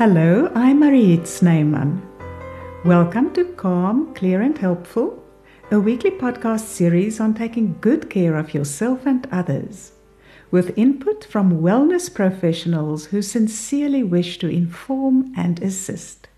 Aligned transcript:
Hello, 0.00 0.50
I'm 0.54 0.80
Mariette 0.80 1.28
Snyman. 1.28 2.00
Welcome 2.86 3.34
to 3.34 3.44
Calm, 3.44 4.14
Clear 4.14 4.40
and 4.40 4.56
Helpful, 4.56 5.22
a 5.70 5.78
weekly 5.78 6.10
podcast 6.10 6.60
series 6.60 7.20
on 7.20 7.34
taking 7.34 7.76
good 7.82 8.08
care 8.08 8.38
of 8.38 8.54
yourself 8.54 9.04
and 9.04 9.28
others, 9.30 9.92
with 10.50 10.72
input 10.78 11.22
from 11.24 11.60
wellness 11.60 12.08
professionals 12.14 13.08
who 13.08 13.20
sincerely 13.20 14.02
wish 14.02 14.38
to 14.38 14.48
inform 14.48 15.34
and 15.36 15.62
assist. 15.62 16.28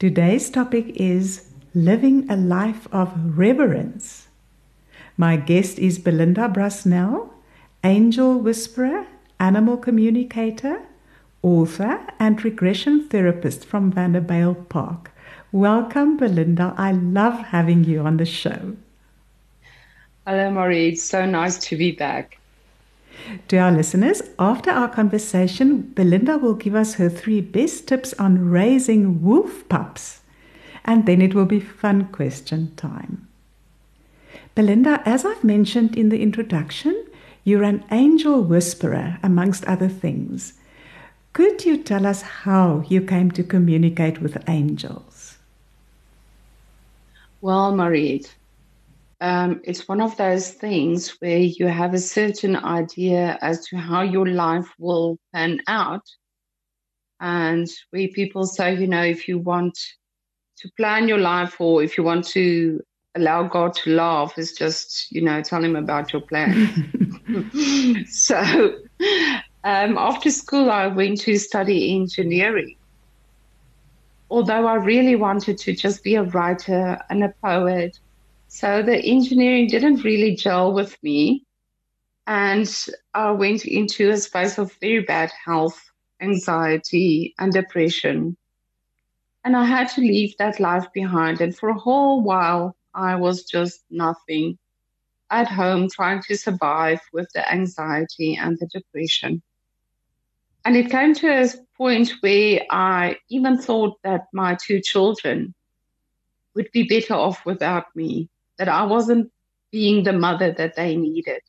Today's 0.00 0.50
topic 0.50 0.96
is 0.96 1.52
living 1.76 2.28
a 2.28 2.34
life 2.34 2.88
of 2.90 3.38
reverence. 3.38 4.26
My 5.16 5.36
guest 5.36 5.78
is 5.78 6.00
Belinda 6.00 6.48
Brasnell, 6.48 7.30
angel 7.84 8.40
whisperer, 8.40 9.06
animal 9.38 9.76
communicator, 9.76 10.82
author, 11.42 12.00
and 12.18 12.42
regression 12.44 13.08
therapist 13.08 13.64
from 13.64 13.92
Vanderbijl 13.92 14.68
Park. 14.68 15.10
Welcome, 15.50 16.16
Belinda. 16.16 16.74
I 16.78 16.92
love 16.92 17.38
having 17.38 17.84
you 17.84 18.00
on 18.00 18.16
the 18.16 18.24
show. 18.24 18.76
Hello, 20.26 20.50
Marie. 20.50 20.90
It's 20.90 21.02
so 21.02 21.26
nice 21.26 21.58
to 21.66 21.76
be 21.76 21.92
back. 21.92 22.38
To 23.48 23.58
our 23.58 23.72
listeners, 23.72 24.22
after 24.38 24.70
our 24.70 24.88
conversation, 24.88 25.82
Belinda 25.94 26.38
will 26.38 26.54
give 26.54 26.74
us 26.74 26.94
her 26.94 27.08
three 27.08 27.40
best 27.40 27.86
tips 27.86 28.14
on 28.14 28.48
raising 28.50 29.22
wolf 29.22 29.68
pups. 29.68 30.20
And 30.84 31.06
then 31.06 31.20
it 31.20 31.34
will 31.34 31.44
be 31.44 31.60
fun 31.60 32.06
question 32.08 32.74
time. 32.76 33.28
Belinda, 34.54 35.02
as 35.04 35.24
I've 35.24 35.44
mentioned 35.44 35.96
in 35.96 36.08
the 36.08 36.22
introduction, 36.22 37.04
you're 37.44 37.62
an 37.62 37.84
angel 37.90 38.42
whisperer, 38.42 39.18
amongst 39.22 39.64
other 39.64 39.88
things. 39.88 40.54
Could 41.32 41.64
you 41.64 41.78
tell 41.82 42.06
us 42.06 42.20
how 42.20 42.84
you 42.88 43.00
came 43.00 43.30
to 43.30 43.42
communicate 43.42 44.20
with 44.20 44.36
angels? 44.48 45.38
Well, 47.40 47.74
Mariette, 47.74 48.34
um, 49.22 49.62
it's 49.64 49.88
one 49.88 50.02
of 50.02 50.16
those 50.18 50.50
things 50.50 51.16
where 51.20 51.38
you 51.38 51.68
have 51.68 51.94
a 51.94 51.98
certain 51.98 52.54
idea 52.56 53.38
as 53.40 53.66
to 53.68 53.78
how 53.78 54.02
your 54.02 54.26
life 54.26 54.68
will 54.78 55.18
pan 55.32 55.60
out. 55.66 56.02
And 57.18 57.68
where 57.90 58.08
people 58.08 58.44
say, 58.44 58.74
you 58.74 58.86
know, 58.86 59.02
if 59.02 59.26
you 59.26 59.38
want 59.38 59.78
to 60.58 60.70
plan 60.76 61.08
your 61.08 61.18
life 61.18 61.60
or 61.60 61.82
if 61.82 61.96
you 61.96 62.04
want 62.04 62.26
to 62.28 62.80
allow 63.14 63.44
God 63.44 63.74
to 63.76 63.90
laugh, 63.90 64.36
is 64.36 64.52
just, 64.52 65.10
you 65.10 65.22
know, 65.22 65.40
tell 65.40 65.64
him 65.64 65.76
about 65.76 66.12
your 66.12 66.22
plan. 66.22 68.04
so 68.10 68.74
um, 69.64 69.96
after 69.98 70.30
school, 70.30 70.70
I 70.70 70.88
went 70.88 71.20
to 71.22 71.38
study 71.38 71.94
engineering 71.94 72.76
although 74.32 74.66
I 74.66 74.76
really 74.76 75.14
wanted 75.14 75.58
to 75.58 75.74
just 75.74 76.02
be 76.02 76.14
a 76.14 76.22
writer 76.22 76.98
and 77.10 77.22
a 77.22 77.34
poet. 77.44 77.98
So 78.48 78.82
the 78.82 78.96
engineering 78.96 79.66
didn't 79.66 80.04
really 80.04 80.36
gel 80.36 80.72
with 80.72 80.96
me. 81.02 81.44
And 82.26 82.66
I 83.12 83.32
went 83.32 83.66
into 83.66 84.08
a 84.08 84.16
space 84.16 84.56
of 84.56 84.72
very 84.80 85.02
bad 85.02 85.30
health, 85.44 85.78
anxiety, 86.22 87.34
and 87.38 87.52
depression. 87.52 88.38
And 89.44 89.54
I 89.54 89.66
had 89.66 89.90
to 89.90 90.00
leave 90.00 90.34
that 90.38 90.58
life 90.58 90.86
behind. 90.94 91.42
And 91.42 91.54
for 91.54 91.68
a 91.68 91.78
whole 91.78 92.22
while, 92.22 92.74
I 92.94 93.16
was 93.16 93.44
just 93.44 93.84
nothing 93.90 94.58
at 95.30 95.46
home 95.46 95.90
trying 95.90 96.22
to 96.22 96.38
survive 96.38 97.00
with 97.12 97.28
the 97.34 97.52
anxiety 97.52 98.34
and 98.34 98.56
the 98.58 98.66
depression. 98.68 99.42
And 100.64 100.76
it 100.76 100.90
came 100.90 101.14
to 101.14 101.28
a 101.28 101.48
point 101.76 102.12
where 102.20 102.60
I 102.70 103.16
even 103.28 103.58
thought 103.58 103.98
that 104.04 104.26
my 104.32 104.56
two 104.64 104.80
children 104.80 105.54
would 106.54 106.70
be 106.72 106.84
better 106.84 107.14
off 107.14 107.44
without 107.44 107.86
me, 107.96 108.28
that 108.58 108.68
I 108.68 108.84
wasn't 108.84 109.32
being 109.70 110.04
the 110.04 110.12
mother 110.12 110.52
that 110.52 110.76
they 110.76 110.96
needed. 110.96 111.40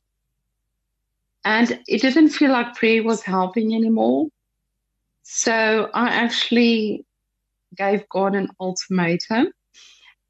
And 1.46 1.80
it 1.88 2.02
didn't 2.02 2.30
feel 2.30 2.52
like 2.52 2.76
prayer 2.76 3.04
was 3.04 3.22
helping 3.22 3.76
anymore. 3.76 4.30
So 5.24 5.90
I 5.94 6.10
actually 6.10 7.06
gave 7.76 8.08
God 8.10 8.36
an 8.36 8.50
ultimatum. 8.60 9.48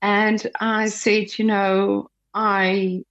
And 0.01 0.45
I 0.59 0.89
said, 0.89 1.37
you 1.37 1.45
know, 1.45 2.09
I 2.33 3.03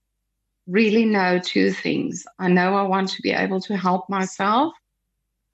really 0.67 1.05
know 1.05 1.39
two 1.39 1.71
things. 1.71 2.25
I 2.39 2.49
know 2.49 2.75
I 2.75 2.83
want 2.83 3.09
to 3.09 3.21
be 3.21 3.31
able 3.31 3.61
to 3.61 3.77
help 3.77 4.09
myself 4.09 4.73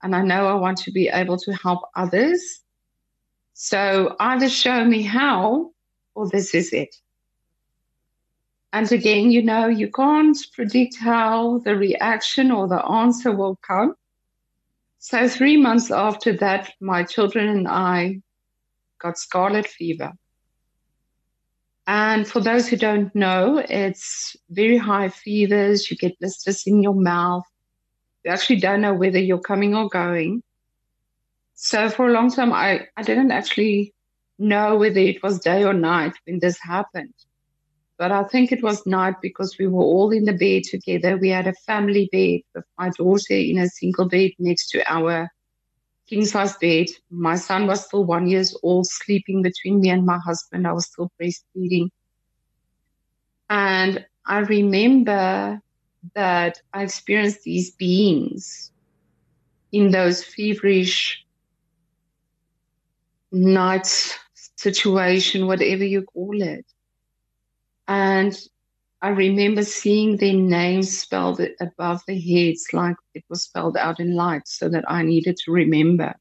and 0.02 0.14
I 0.14 0.22
know 0.22 0.46
I 0.46 0.54
want 0.54 0.78
to 0.78 0.90
be 0.90 1.08
able 1.08 1.36
to 1.38 1.52
help 1.52 1.82
others. 1.94 2.60
So 3.54 4.16
either 4.18 4.48
show 4.48 4.84
me 4.84 5.02
how 5.02 5.72
or 6.14 6.28
this 6.28 6.54
is 6.54 6.72
it. 6.72 6.94
And 8.72 8.90
again, 8.92 9.30
you 9.30 9.42
know, 9.42 9.66
you 9.66 9.90
can't 9.90 10.36
predict 10.54 10.96
how 10.96 11.58
the 11.58 11.76
reaction 11.76 12.50
or 12.50 12.68
the 12.68 12.84
answer 12.84 13.32
will 13.32 13.56
come. 13.56 13.94
So 14.98 15.28
three 15.28 15.56
months 15.56 15.90
after 15.90 16.36
that, 16.36 16.72
my 16.80 17.02
children 17.02 17.48
and 17.48 17.66
I 17.66 18.20
got 19.00 19.18
scarlet 19.18 19.66
fever. 19.66 20.12
And 21.86 22.28
for 22.28 22.40
those 22.40 22.68
who 22.68 22.76
don't 22.76 23.12
know, 23.16 23.64
it's 23.68 24.36
very 24.50 24.76
high 24.76 25.08
fevers. 25.08 25.90
You 25.90 25.96
get 25.96 26.18
blisters 26.20 26.62
in 26.66 26.82
your 26.82 26.94
mouth 26.94 27.44
you 28.24 28.30
actually 28.30 28.60
don't 28.60 28.80
know 28.82 28.94
whether 28.94 29.18
you're 29.18 29.40
coming 29.40 29.74
or 29.74 29.88
going. 29.88 30.42
So 31.54 31.88
for 31.90 32.08
a 32.08 32.12
long 32.12 32.30
time, 32.30 32.52
I, 32.52 32.86
I 32.96 33.02
didn't 33.02 33.32
actually 33.32 33.92
know 34.38 34.76
whether 34.76 34.98
it 35.00 35.22
was 35.22 35.40
day 35.40 35.64
or 35.64 35.74
night 35.74 36.14
when 36.26 36.38
this 36.40 36.58
happened. 36.60 37.14
But 37.98 38.12
I 38.12 38.24
think 38.24 38.50
it 38.50 38.62
was 38.62 38.86
night 38.86 39.16
because 39.20 39.56
we 39.58 39.66
were 39.66 39.82
all 39.82 40.10
in 40.10 40.24
the 40.24 40.32
bed 40.32 40.62
together. 40.64 41.18
We 41.18 41.28
had 41.28 41.46
a 41.46 41.52
family 41.66 42.08
bed 42.10 42.40
with 42.54 42.64
my 42.78 42.90
daughter 42.90 43.34
in 43.34 43.58
a 43.58 43.68
single 43.68 44.08
bed 44.08 44.30
next 44.38 44.70
to 44.70 44.82
our 44.90 45.28
king 46.08 46.24
size 46.24 46.56
bed. 46.56 46.86
My 47.10 47.36
son 47.36 47.66
was 47.66 47.84
still 47.84 48.04
one 48.04 48.26
years 48.26 48.56
old, 48.62 48.86
sleeping 48.88 49.42
between 49.42 49.80
me 49.80 49.90
and 49.90 50.06
my 50.06 50.18
husband. 50.18 50.66
I 50.66 50.72
was 50.72 50.86
still 50.86 51.10
breastfeeding. 51.20 51.88
And 53.50 54.04
I 54.26 54.38
remember 54.38 55.60
that 56.14 56.60
I 56.72 56.82
experienced 56.82 57.42
these 57.42 57.70
beings 57.72 58.70
in 59.72 59.90
those 59.90 60.24
feverish 60.24 61.24
nights 63.32 64.18
situation, 64.56 65.46
whatever 65.46 65.84
you 65.84 66.02
call 66.02 66.42
it. 66.42 66.66
And 67.88 68.38
I 69.02 69.08
remember 69.08 69.64
seeing 69.64 70.16
their 70.16 70.34
names 70.34 70.98
spelled 70.98 71.40
above 71.60 72.02
the 72.06 72.20
heads, 72.20 72.66
like 72.72 72.96
it 73.14 73.24
was 73.30 73.44
spelled 73.44 73.76
out 73.76 73.98
in 73.98 74.14
light, 74.14 74.46
so 74.46 74.68
that 74.68 74.84
I 74.88 75.02
needed 75.02 75.36
to 75.38 75.52
remember. 75.52 76.14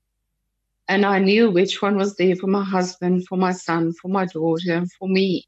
And 0.87 1.05
I 1.05 1.19
knew 1.19 1.51
which 1.51 1.81
one 1.81 1.97
was 1.97 2.15
there 2.15 2.35
for 2.35 2.47
my 2.47 2.63
husband, 2.63 3.27
for 3.27 3.37
my 3.37 3.51
son, 3.51 3.93
for 3.93 4.07
my 4.07 4.25
daughter, 4.25 4.73
and 4.73 4.91
for 4.93 5.07
me. 5.07 5.45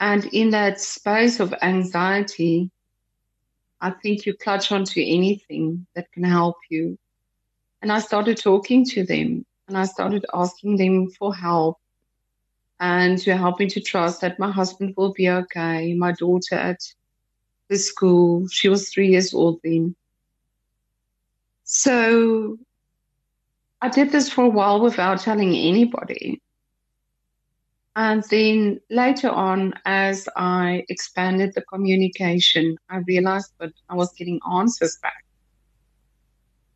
And 0.00 0.24
in 0.26 0.50
that 0.50 0.80
space 0.80 1.40
of 1.40 1.54
anxiety, 1.60 2.70
I 3.80 3.90
think 3.90 4.26
you 4.26 4.34
clutch 4.34 4.70
onto 4.72 5.00
anything 5.00 5.86
that 5.94 6.10
can 6.12 6.24
help 6.24 6.56
you. 6.68 6.98
And 7.82 7.92
I 7.92 8.00
started 8.00 8.38
talking 8.38 8.84
to 8.86 9.04
them 9.04 9.44
and 9.68 9.76
I 9.76 9.84
started 9.84 10.24
asking 10.32 10.76
them 10.76 11.10
for 11.10 11.34
help 11.34 11.78
and 12.80 13.18
to 13.18 13.36
help 13.36 13.58
me 13.58 13.68
to 13.68 13.80
trust 13.80 14.20
that 14.20 14.38
my 14.38 14.50
husband 14.50 14.94
will 14.96 15.12
be 15.12 15.28
okay. 15.28 15.94
My 15.94 16.12
daughter 16.12 16.54
at 16.54 16.80
the 17.68 17.76
school, 17.76 18.48
she 18.48 18.68
was 18.68 18.88
three 18.88 19.08
years 19.08 19.34
old 19.34 19.60
then. 19.62 19.94
So 21.64 22.58
I 23.80 23.88
did 23.88 24.10
this 24.10 24.30
for 24.30 24.44
a 24.44 24.48
while 24.48 24.80
without 24.80 25.20
telling 25.20 25.54
anybody. 25.54 26.40
And 27.98 28.22
then 28.30 28.78
later 28.90 29.28
on, 29.28 29.74
as 29.84 30.28
I 30.36 30.84
expanded 30.88 31.54
the 31.56 31.62
communication, 31.62 32.76
I 32.88 32.98
realized 32.98 33.50
that 33.58 33.72
I 33.88 33.96
was 33.96 34.12
getting 34.16 34.38
answers 34.48 34.96
back. 35.02 35.24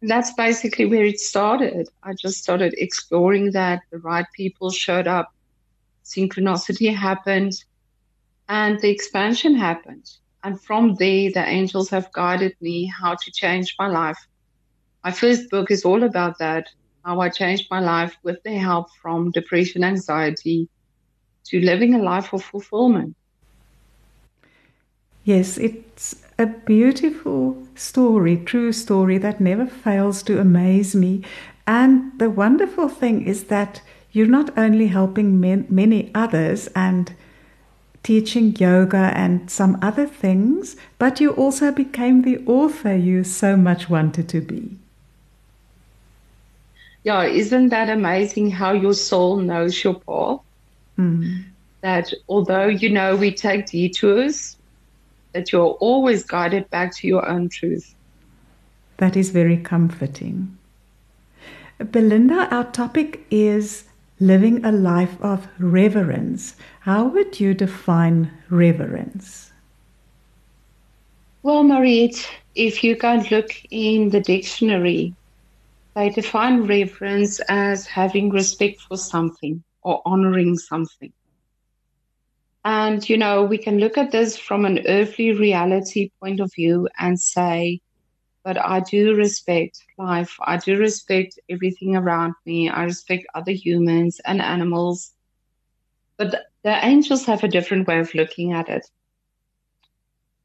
That's 0.03 0.33
basically 0.35 0.87
where 0.87 1.05
it 1.05 1.21
started. 1.21 1.89
I 2.03 2.15
just 2.21 2.43
started 2.43 2.75
exploring 2.77 3.53
that. 3.53 3.83
The 3.93 4.01
right 4.01 4.27
people 4.35 4.73
showed 4.73 5.07
up, 5.07 5.31
synchronicity 6.05 6.93
happened, 6.93 7.53
and 8.49 8.81
the 8.81 8.91
expansion 8.91 9.55
happened. 9.55 10.11
And 10.43 10.61
from 10.61 10.97
there, 10.97 11.31
the 11.31 11.47
angels 11.47 11.89
have 11.91 12.11
guided 12.11 12.57
me 12.61 12.87
how 13.01 13.15
to 13.15 13.31
change 13.33 13.77
my 13.79 13.87
life. 13.87 14.19
My 15.05 15.13
first 15.13 15.51
book 15.51 15.71
is 15.71 15.85
all 15.85 16.03
about 16.03 16.39
that 16.41 16.67
how 17.05 17.21
I 17.21 17.29
changed 17.29 17.69
my 17.71 17.81
life 17.81 18.17
with 18.25 18.39
the 18.45 18.55
help 18.57 18.89
from 19.01 19.31
depression, 19.31 19.85
anxiety, 19.85 20.69
to 21.47 21.61
living 21.61 21.95
a 21.95 22.03
life 22.03 22.33
of 22.33 22.43
fulfillment. 22.45 23.17
Yes, 25.25 25.57
it's 25.57 26.17
a 26.39 26.47
beautiful 26.47 27.67
story, 27.77 28.37
true 28.39 28.73
story 28.73 29.19
that 29.19 29.41
never 29.41 29.67
fails 29.67 30.23
to 30.25 30.41
amaze 30.41 30.95
me. 30.95 31.23
And 31.67 32.19
the 32.19 32.29
wonderful 32.29 32.89
thing 32.89 33.25
is 33.27 33.45
that 33.45 33.83
you're 34.11 34.27
not 34.27 34.57
only 34.59 34.89
helping 34.89 35.41
many 35.41 36.11
others 36.15 36.69
and 36.75 37.15
teaching 38.03 38.57
yoga 38.57 39.13
and 39.15 39.49
some 39.49 39.79
other 39.81 40.07
things, 40.07 40.77
but 40.99 41.21
you 41.21 41.31
also 41.31 41.71
became 41.71 42.23
the 42.23 42.45
author 42.47 42.97
you 42.97 43.23
so 43.23 43.57
much 43.57 43.89
wanted 43.89 44.29
to 44.31 44.41
be. 44.41 44.77
Yeah, 47.05 47.25
isn't 47.25 47.69
that 47.71 47.89
amazing 47.89 48.51
how 48.51 48.73
your 48.73 48.95
soul 48.95 49.37
knows 49.37 49.83
your 49.85 49.95
path? 50.01 50.41
Mm. 50.99 51.45
That 51.83 52.13
although 52.29 52.67
you 52.67 52.91
know 52.91 53.17
we 53.17 53.33
take 53.33 53.67
detours, 53.67 54.57
that 55.33 55.53
you're 55.53 55.77
always 55.81 56.25
guided 56.25 56.69
back 56.71 56.95
to 56.97 57.07
your 57.07 57.27
own 57.29 57.49
truth. 57.49 57.95
That 58.99 59.17
is 59.17 59.31
very 59.31 59.57
comforting. 59.57 60.57
Belinda, 61.79 62.49
our 62.55 62.71
topic 62.71 63.27
is 63.31 63.85
living 64.21 64.65
a 64.65 64.71
life 64.71 65.21
of 65.21 65.49
reverence. 65.59 66.55
How 66.81 67.09
would 67.09 67.41
you 67.41 67.55
define 67.55 68.31
reverence? 68.51 69.51
Well, 71.43 71.65
Mariette, 71.65 72.31
if 72.55 72.85
you 72.85 72.95
go 72.95 73.09
and 73.09 73.31
look 73.33 73.51
in 73.71 74.11
the 74.11 74.21
dictionary, 74.21 75.15
they 75.97 76.11
define 76.11 76.63
reverence 76.69 77.41
as 77.49 77.87
having 77.87 78.31
respect 78.31 78.81
for 78.83 78.97
something 78.97 79.65
or 79.83 80.03
honoring 80.05 80.57
something. 80.57 81.13
And, 82.65 83.09
you 83.09 83.17
know, 83.17 83.45
we 83.45 83.59
can 83.59 83.79
look 83.79 83.99
at 83.99 84.13
this 84.13 84.37
from 84.37 84.65
an 84.65 84.87
earthly 84.87 85.33
reality 85.33 86.11
point 86.21 86.41
of 86.41 86.53
view 86.55 86.89
and 86.99 87.19
say, 87.19 87.81
but 88.45 88.59
I 88.59 88.81
do 88.81 89.15
respect 89.15 89.83
life. 89.99 90.37
I 90.41 90.57
do 90.57 90.77
respect 90.77 91.39
everything 91.49 91.97
around 91.97 92.35
me. 92.47 92.69
I 92.69 92.85
respect 92.85 93.27
other 93.35 93.53
humans 93.53 94.21
and 94.25 94.41
animals. 94.41 95.13
But 96.19 96.45
the 96.63 96.85
angels 96.85 97.25
have 97.27 97.43
a 97.43 97.49
different 97.49 97.89
way 97.89 97.99
of 97.99 98.15
looking 98.15 98.53
at 98.53 98.69
it. 98.69 98.87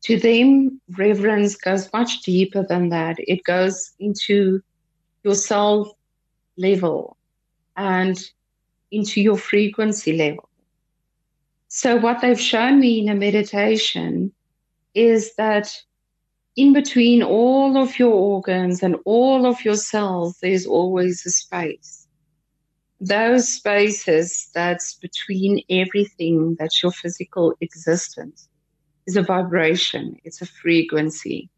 To 0.03 0.19
them, 0.19 0.81
reverence 0.97 1.55
goes 1.55 1.91
much 1.91 2.21
deeper 2.21 2.63
than 2.63 2.89
that. 2.89 3.17
It 3.19 3.43
goes 3.43 3.91
into 3.99 4.61
your 5.23 5.35
soul 5.35 5.97
level 6.57 7.17
and 7.75 8.17
into 8.91 9.21
your 9.21 9.37
frequency 9.37 10.13
level. 10.13 10.49
So, 11.67 11.97
what 11.97 12.21
they've 12.21 12.39
shown 12.39 12.79
me 12.79 12.99
in 12.99 13.09
a 13.09 13.15
meditation 13.15 14.31
is 14.93 15.35
that 15.35 15.75
in 16.55 16.73
between 16.73 17.21
all 17.21 17.77
of 17.77 17.99
your 17.99 18.13
organs 18.13 18.81
and 18.81 18.95
all 19.05 19.45
of 19.45 19.63
your 19.63 19.75
cells, 19.75 20.39
there's 20.41 20.65
always 20.65 21.25
a 21.25 21.29
space. 21.29 22.07
Those 22.99 23.47
spaces 23.47 24.49
that's 24.55 24.95
between 24.95 25.61
everything 25.69 26.55
that's 26.57 26.81
your 26.81 26.91
physical 26.91 27.53
existence 27.61 28.49
is 29.05 29.15
a 29.15 29.21
vibration, 29.21 30.17
it's 30.23 30.41
a 30.41 30.47
frequency. 30.47 31.49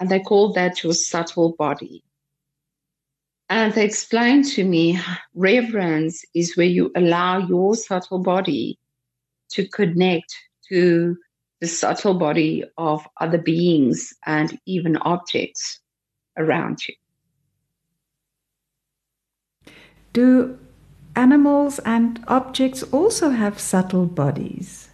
And 0.00 0.10
they 0.10 0.20
call 0.20 0.52
that 0.54 0.82
your 0.82 0.94
subtle 0.94 1.54
body. 1.56 2.02
And 3.50 3.72
they 3.72 3.84
explained 3.84 4.44
to 4.52 4.64
me 4.64 5.00
reverence 5.34 6.24
is 6.34 6.56
where 6.56 6.66
you 6.66 6.92
allow 6.94 7.38
your 7.38 7.74
subtle 7.74 8.18
body 8.18 8.78
to 9.52 9.66
connect 9.68 10.36
to 10.68 11.16
the 11.60 11.66
subtle 11.66 12.14
body 12.14 12.64
of 12.76 13.06
other 13.20 13.38
beings 13.38 14.12
and 14.26 14.58
even 14.66 14.96
objects 14.98 15.80
around 16.36 16.86
you. 16.86 16.94
Do 20.12 20.58
animals 21.16 21.78
and 21.80 22.22
objects 22.28 22.82
also 22.84 23.30
have 23.30 23.58
subtle 23.58 24.06
bodies? 24.06 24.88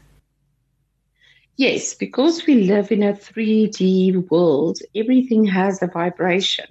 Yes, 1.56 1.94
because 1.94 2.46
we 2.46 2.62
live 2.62 2.90
in 2.90 3.02
a 3.02 3.12
3D 3.12 4.28
world, 4.30 4.78
everything 4.94 5.44
has 5.44 5.82
a 5.82 5.86
vibration 5.86 6.66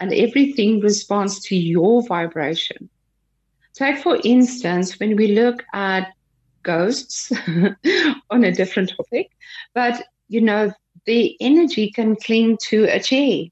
and 0.00 0.12
everything 0.12 0.80
responds 0.80 1.40
to 1.40 1.56
your 1.56 2.02
vibration. 2.06 2.88
Take, 3.74 3.98
for 3.98 4.18
instance, 4.24 4.98
when 4.98 5.16
we 5.16 5.28
look 5.28 5.64
at 5.72 6.12
ghosts 6.62 7.32
on 8.30 8.44
a 8.44 8.52
different 8.52 8.92
topic, 8.96 9.30
but 9.74 10.02
you 10.28 10.40
know, 10.40 10.72
the 11.06 11.36
energy 11.40 11.90
can 11.90 12.16
cling 12.16 12.58
to 12.68 12.84
a 12.84 13.00
chair. 13.00 13.44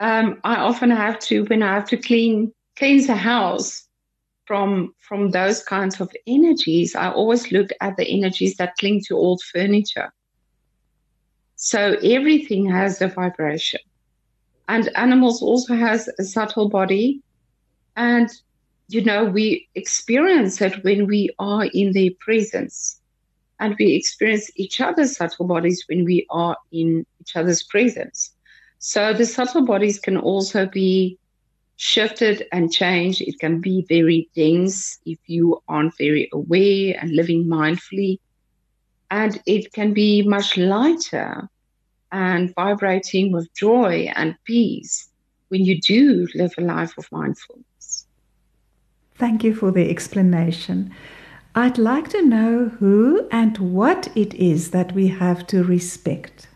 Um, 0.00 0.40
I 0.44 0.56
often 0.56 0.90
have 0.90 1.18
to, 1.20 1.44
when 1.44 1.62
I 1.62 1.74
have 1.74 1.88
to 1.90 1.96
clean 1.96 2.52
cleanse 2.76 3.08
a 3.10 3.16
house 3.16 3.86
from 4.46 4.94
from 4.98 5.30
those 5.30 5.62
kinds 5.62 6.00
of 6.00 6.10
energies, 6.26 6.94
I 6.94 7.10
always 7.10 7.52
look 7.52 7.70
at 7.80 7.96
the 7.96 8.06
energies 8.08 8.56
that 8.56 8.76
cling 8.78 9.02
to 9.06 9.16
old 9.16 9.42
furniture. 9.42 10.12
So 11.56 11.96
everything 12.02 12.70
has 12.70 13.02
a 13.02 13.08
vibration, 13.08 13.80
and 14.70 14.88
animals 14.94 15.42
also 15.42 15.74
has 15.74 16.08
a 16.20 16.22
subtle 16.22 16.68
body, 16.68 17.20
and 17.96 18.30
you 18.86 19.04
know, 19.04 19.24
we 19.24 19.68
experience 19.74 20.60
it 20.60 20.84
when 20.84 21.06
we 21.06 21.30
are 21.40 21.64
in 21.74 21.92
their 21.92 22.10
presence. 22.20 23.00
And 23.58 23.74
we 23.78 23.94
experience 23.94 24.48
each 24.54 24.80
other's 24.80 25.16
subtle 25.16 25.46
bodies 25.46 25.84
when 25.88 26.04
we 26.04 26.24
are 26.30 26.56
in 26.70 27.04
each 27.20 27.34
other's 27.34 27.64
presence. 27.64 28.32
So 28.78 29.12
the 29.12 29.26
subtle 29.26 29.66
bodies 29.66 29.98
can 29.98 30.16
also 30.16 30.66
be 30.66 31.18
shifted 31.76 32.46
and 32.52 32.72
changed. 32.72 33.22
It 33.22 33.40
can 33.40 33.60
be 33.60 33.84
very 33.88 34.28
dense 34.36 34.98
if 35.04 35.18
you 35.26 35.60
aren't 35.68 35.96
very 35.98 36.28
aware 36.32 36.96
and 37.00 37.10
living 37.10 37.44
mindfully. 37.46 38.20
And 39.10 39.42
it 39.46 39.72
can 39.72 39.92
be 39.94 40.22
much 40.22 40.56
lighter 40.56 41.48
and 42.12 42.54
vibrating 42.54 43.32
with 43.32 43.52
joy 43.54 44.10
and 44.16 44.34
peace 44.44 45.08
when 45.48 45.64
you 45.64 45.80
do 45.80 46.28
live 46.34 46.52
a 46.58 46.62
life 46.62 46.96
of 46.98 47.10
mindfulness. 47.12 48.06
Thank 49.16 49.44
you 49.44 49.54
for 49.54 49.70
the 49.70 49.90
explanation. 49.90 50.94
I'd 51.54 51.78
like 51.78 52.08
to 52.10 52.24
know 52.24 52.68
who 52.78 53.28
and 53.30 53.58
what 53.58 54.08
it 54.14 54.34
is 54.34 54.70
that 54.70 54.92
we 54.92 55.08
have 55.08 55.46
to 55.48 55.64
respect. 55.64 56.46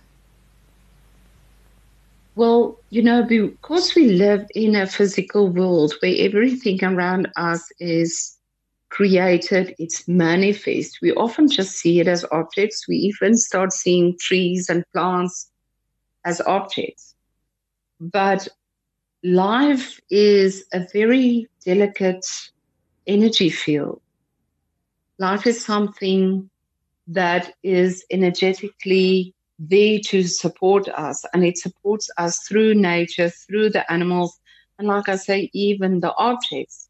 Well, 2.36 2.80
you 2.90 3.02
know, 3.02 3.22
because 3.22 3.94
we 3.94 4.10
live 4.10 4.46
in 4.54 4.74
a 4.74 4.86
physical 4.86 5.48
world 5.48 5.94
where 6.00 6.14
everything 6.18 6.82
around 6.82 7.30
us 7.36 7.64
is 7.78 8.36
created, 8.90 9.74
it's 9.78 10.06
manifest, 10.06 10.98
we 11.02 11.12
often 11.14 11.48
just 11.48 11.76
see 11.76 11.98
it 12.00 12.06
as 12.06 12.24
objects. 12.30 12.86
We 12.88 12.96
even 12.96 13.36
start 13.36 13.72
seeing 13.72 14.16
trees 14.20 14.68
and 14.68 14.84
plants 14.92 15.50
as 16.24 16.40
objects. 16.40 17.14
But 18.00 18.48
life 19.22 20.00
is 20.10 20.64
a 20.72 20.86
very 20.92 21.48
delicate 21.64 22.26
energy 23.06 23.50
field. 23.50 24.00
Life 25.18 25.46
is 25.46 25.64
something 25.64 26.50
that 27.08 27.52
is 27.62 28.04
energetically 28.10 29.34
there 29.58 29.98
to 30.06 30.24
support 30.24 30.88
us, 30.88 31.24
and 31.32 31.44
it 31.44 31.58
supports 31.58 32.10
us 32.18 32.38
through 32.48 32.74
nature, 32.74 33.30
through 33.30 33.70
the 33.70 33.90
animals, 33.92 34.38
and 34.78 34.88
like 34.88 35.08
I 35.08 35.16
say, 35.16 35.50
even 35.52 36.00
the 36.00 36.14
objects. 36.16 36.88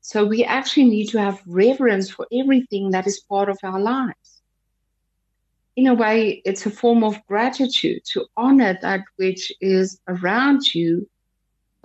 So 0.00 0.24
we 0.24 0.44
actually 0.44 0.84
need 0.84 1.06
to 1.08 1.20
have 1.20 1.42
reverence 1.46 2.10
for 2.10 2.26
everything 2.32 2.90
that 2.92 3.06
is 3.06 3.20
part 3.28 3.48
of 3.48 3.58
our 3.64 3.80
lives. 3.80 4.35
In 5.76 5.86
a 5.86 5.94
way, 5.94 6.42
it's 6.44 6.66
a 6.66 6.70
form 6.70 7.04
of 7.04 7.24
gratitude 7.26 8.02
to 8.12 8.26
honor 8.36 8.78
that 8.82 9.02
which 9.16 9.52
is 9.60 10.00
around 10.08 10.74
you 10.74 11.08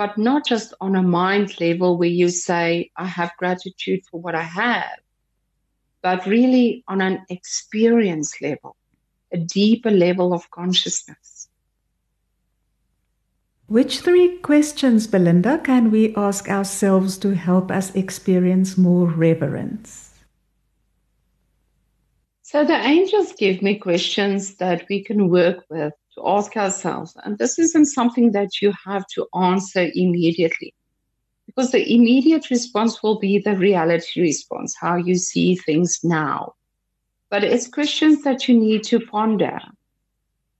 but 0.01 0.17
not 0.17 0.43
just 0.43 0.73
on 0.81 0.95
a 0.95 1.03
mind 1.03 1.61
level 1.61 1.95
where 1.95 2.09
you 2.09 2.27
say, 2.27 2.89
I 2.97 3.05
have 3.05 3.37
gratitude 3.37 4.01
for 4.09 4.19
what 4.19 4.33
I 4.33 4.41
have, 4.41 4.97
but 6.01 6.25
really 6.25 6.83
on 6.87 7.01
an 7.01 7.23
experience 7.29 8.41
level, 8.41 8.75
a 9.31 9.37
deeper 9.37 9.91
level 9.91 10.33
of 10.33 10.49
consciousness. 10.49 11.49
Which 13.67 13.99
three 13.99 14.39
questions, 14.39 15.05
Belinda, 15.05 15.59
can 15.59 15.91
we 15.91 16.15
ask 16.15 16.49
ourselves 16.49 17.19
to 17.19 17.35
help 17.35 17.69
us 17.69 17.93
experience 17.93 18.79
more 18.79 19.05
reverence? 19.05 20.10
So 22.51 22.65
the 22.65 22.75
angels 22.75 23.31
give 23.31 23.61
me 23.61 23.75
questions 23.75 24.55
that 24.55 24.85
we 24.89 25.01
can 25.01 25.29
work 25.29 25.63
with 25.69 25.93
to 26.15 26.21
ask 26.27 26.57
ourselves. 26.57 27.15
And 27.23 27.37
this 27.37 27.57
isn't 27.57 27.85
something 27.85 28.33
that 28.33 28.61
you 28.61 28.73
have 28.85 29.07
to 29.15 29.25
answer 29.33 29.89
immediately 29.93 30.73
because 31.45 31.71
the 31.71 31.89
immediate 31.95 32.49
response 32.49 33.01
will 33.01 33.19
be 33.19 33.39
the 33.39 33.55
reality 33.55 34.19
response, 34.19 34.75
how 34.77 34.97
you 34.97 35.15
see 35.15 35.55
things 35.55 36.01
now. 36.03 36.55
But 37.29 37.45
it's 37.45 37.69
questions 37.69 38.21
that 38.23 38.49
you 38.49 38.59
need 38.59 38.83
to 38.83 38.99
ponder 38.99 39.57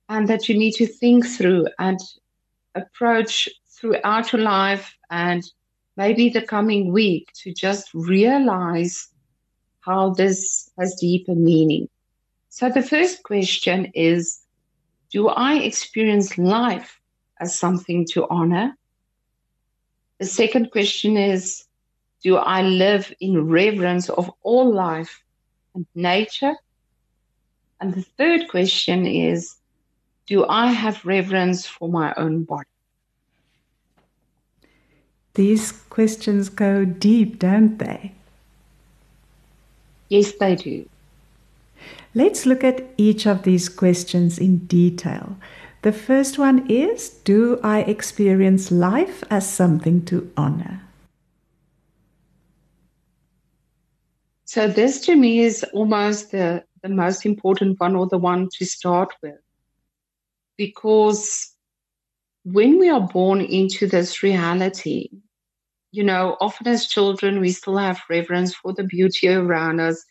and 0.07 0.29
that 0.29 0.47
you 0.47 0.57
need 0.57 0.75
to 0.75 0.87
think 0.87 1.27
through 1.27 1.67
and 1.77 1.99
approach 2.73 3.49
throughout 3.67 4.31
your 4.31 4.43
life 4.43 4.95
and 5.09 5.43
maybe 5.97 6.29
the 6.29 6.41
coming 6.41 6.93
week 6.93 7.33
to 7.43 7.53
just 7.53 7.93
realize 7.93 9.09
how 9.81 10.11
this 10.11 10.69
has 10.79 10.95
deeper 10.99 11.35
meaning. 11.35 11.89
So 12.49 12.69
the 12.69 12.81
first 12.81 13.23
question 13.23 13.91
is 13.93 14.39
Do 15.11 15.27
I 15.29 15.55
experience 15.55 16.37
life 16.37 16.99
as 17.39 17.57
something 17.57 18.05
to 18.13 18.27
honor? 18.29 18.75
The 20.19 20.25
second 20.25 20.71
question 20.71 21.17
is 21.17 21.65
Do 22.23 22.37
I 22.37 22.61
live 22.61 23.13
in 23.19 23.47
reverence 23.47 24.09
of 24.09 24.31
all 24.43 24.73
life 24.73 25.23
and 25.73 25.85
nature? 25.95 26.55
And 27.79 27.93
the 27.93 28.03
third 28.03 28.47
question 28.49 29.07
is 29.07 29.55
Do 30.27 30.45
I 30.47 30.67
have 30.67 31.03
reverence 31.05 31.65
for 31.65 31.89
my 31.89 32.13
own 32.15 32.43
body? 32.43 32.67
These 35.33 35.71
questions 35.71 36.49
go 36.49 36.83
deep, 36.83 37.39
don't 37.39 37.77
they? 37.79 38.13
Yes, 40.11 40.33
they 40.33 40.57
do. 40.57 40.89
Let's 42.13 42.45
look 42.45 42.65
at 42.65 42.83
each 42.97 43.25
of 43.25 43.43
these 43.43 43.69
questions 43.69 44.37
in 44.37 44.57
detail. 44.67 45.37
The 45.83 45.93
first 45.93 46.37
one 46.37 46.69
is 46.69 47.09
Do 47.09 47.61
I 47.63 47.79
experience 47.83 48.71
life 48.71 49.23
as 49.29 49.49
something 49.49 50.03
to 50.07 50.29
honor? 50.35 50.81
So, 54.43 54.67
this 54.67 54.99
to 55.05 55.15
me 55.15 55.39
is 55.39 55.63
almost 55.71 56.31
the, 56.31 56.65
the 56.83 56.89
most 56.89 57.25
important 57.25 57.79
one 57.79 57.95
or 57.95 58.07
the 58.07 58.17
one 58.17 58.49
to 58.57 58.65
start 58.65 59.13
with. 59.23 59.39
Because 60.57 61.55
when 62.43 62.79
we 62.79 62.89
are 62.89 63.07
born 63.07 63.39
into 63.39 63.87
this 63.87 64.21
reality, 64.21 65.07
you 65.91 66.03
know, 66.03 66.37
often 66.41 66.67
as 66.67 66.87
children, 66.87 67.39
we 67.39 67.51
still 67.51 67.77
have 67.77 68.01
reverence 68.09 68.53
for 68.55 68.73
the 68.73 68.83
beauty 68.83 69.27
around 69.29 69.79
us 69.79 70.03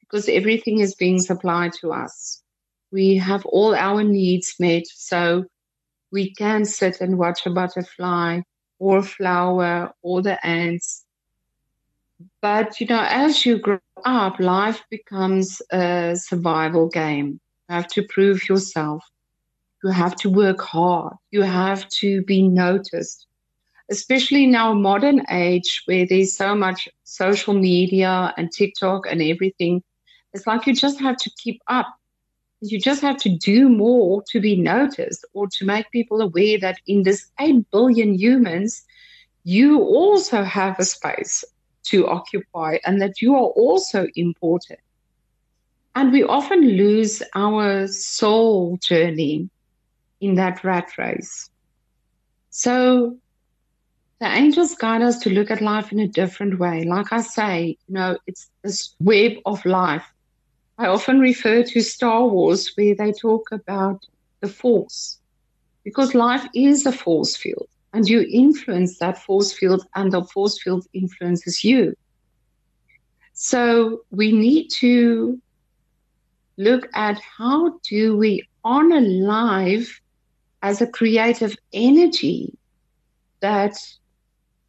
because 0.00 0.28
everything 0.28 0.80
is 0.80 0.94
being 0.94 1.20
supplied 1.20 1.72
to 1.80 1.92
us. 1.92 2.42
We 2.92 3.16
have 3.16 3.44
all 3.46 3.74
our 3.74 4.02
needs 4.04 4.54
met, 4.60 4.84
so 4.86 5.44
we 6.12 6.32
can 6.34 6.64
sit 6.64 7.00
and 7.00 7.18
watch 7.18 7.46
a 7.46 7.50
butterfly 7.50 8.40
or 8.78 8.98
a 8.98 9.02
flower 9.02 9.92
or 10.02 10.22
the 10.22 10.44
ants. 10.46 11.04
But, 12.42 12.80
you 12.80 12.86
know, 12.86 13.04
as 13.08 13.44
you 13.46 13.58
grow 13.58 13.80
up, 14.04 14.38
life 14.38 14.82
becomes 14.90 15.60
a 15.72 16.14
survival 16.16 16.88
game. 16.88 17.40
You 17.68 17.74
have 17.74 17.88
to 17.88 18.02
prove 18.08 18.48
yourself. 18.48 19.04
You 19.82 19.90
have 19.90 20.16
to 20.16 20.30
work 20.30 20.60
hard. 20.60 21.14
You 21.30 21.42
have 21.42 21.88
to 22.00 22.22
be 22.22 22.48
noticed 22.48 23.26
especially 23.90 24.44
in 24.44 24.54
our 24.54 24.74
modern 24.74 25.24
age 25.30 25.82
where 25.86 26.06
there's 26.06 26.36
so 26.36 26.54
much 26.54 26.88
social 27.04 27.54
media 27.54 28.32
and 28.36 28.50
TikTok 28.52 29.06
and 29.08 29.22
everything, 29.22 29.82
it's 30.32 30.46
like 30.46 30.66
you 30.66 30.74
just 30.74 31.00
have 31.00 31.16
to 31.18 31.30
keep 31.36 31.60
up. 31.68 31.86
You 32.60 32.80
just 32.80 33.02
have 33.02 33.18
to 33.18 33.28
do 33.28 33.68
more 33.68 34.22
to 34.30 34.40
be 34.40 34.56
noticed 34.56 35.24
or 35.34 35.48
to 35.48 35.64
make 35.64 35.90
people 35.90 36.20
aware 36.20 36.58
that 36.60 36.78
in 36.86 37.02
this 37.02 37.30
8 37.38 37.70
billion 37.70 38.14
humans, 38.14 38.84
you 39.44 39.82
also 39.82 40.42
have 40.42 40.78
a 40.78 40.84
space 40.84 41.44
to 41.84 42.06
occupy 42.08 42.78
and 42.86 43.02
that 43.02 43.20
you 43.20 43.34
are 43.34 43.50
also 43.50 44.06
important. 44.16 44.80
And 45.94 46.10
we 46.10 46.24
often 46.24 46.62
lose 46.62 47.22
our 47.34 47.86
soul 47.86 48.78
journey 48.78 49.50
in 50.20 50.34
that 50.36 50.64
rat 50.64 50.96
race. 50.96 51.50
So 52.50 53.18
the 54.24 54.30
angels 54.30 54.74
guide 54.74 55.02
us 55.02 55.18
to 55.18 55.28
look 55.28 55.50
at 55.50 55.60
life 55.60 55.92
in 55.92 55.98
a 55.98 56.08
different 56.08 56.58
way. 56.58 56.84
Like 56.84 57.12
I 57.12 57.20
say, 57.20 57.76
you 57.86 57.94
know, 57.94 58.16
it's 58.26 58.48
this 58.62 58.94
web 58.98 59.32
of 59.44 59.62
life. 59.66 60.06
I 60.78 60.86
often 60.86 61.20
refer 61.20 61.62
to 61.62 61.82
Star 61.82 62.26
Wars 62.26 62.72
where 62.74 62.94
they 62.94 63.12
talk 63.12 63.48
about 63.52 64.00
the 64.40 64.48
force 64.48 65.20
because 65.84 66.14
life 66.14 66.46
is 66.54 66.86
a 66.86 66.92
force 66.92 67.36
field 67.36 67.68
and 67.92 68.08
you 68.08 68.26
influence 68.32 68.98
that 68.98 69.22
force 69.22 69.52
field 69.52 69.86
and 69.94 70.10
the 70.10 70.24
force 70.24 70.58
field 70.62 70.86
influences 70.94 71.62
you. 71.62 71.92
So 73.34 74.04
we 74.10 74.32
need 74.32 74.68
to 74.78 75.38
look 76.56 76.88
at 76.94 77.20
how 77.36 77.78
do 77.90 78.16
we 78.16 78.48
honor 78.64 79.02
life 79.02 80.00
as 80.62 80.80
a 80.80 80.86
creative 80.86 81.54
energy 81.74 82.56
that 83.42 83.76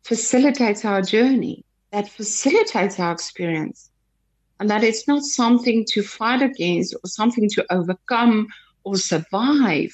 facilitates 0.06 0.86
our 0.86 1.02
journey, 1.02 1.66
that 1.92 2.08
facilitates 2.08 3.00
our 3.00 3.12
experience, 3.12 3.90
and 4.60 4.70
that 4.70 4.84
it's 4.84 5.08
not 5.08 5.24
something 5.24 5.84
to 5.84 6.04
fight 6.04 6.44
against 6.44 6.94
or 6.94 7.08
something 7.08 7.50
to 7.50 7.66
overcome 7.72 8.48
or 8.84 8.96
survive, 8.98 9.92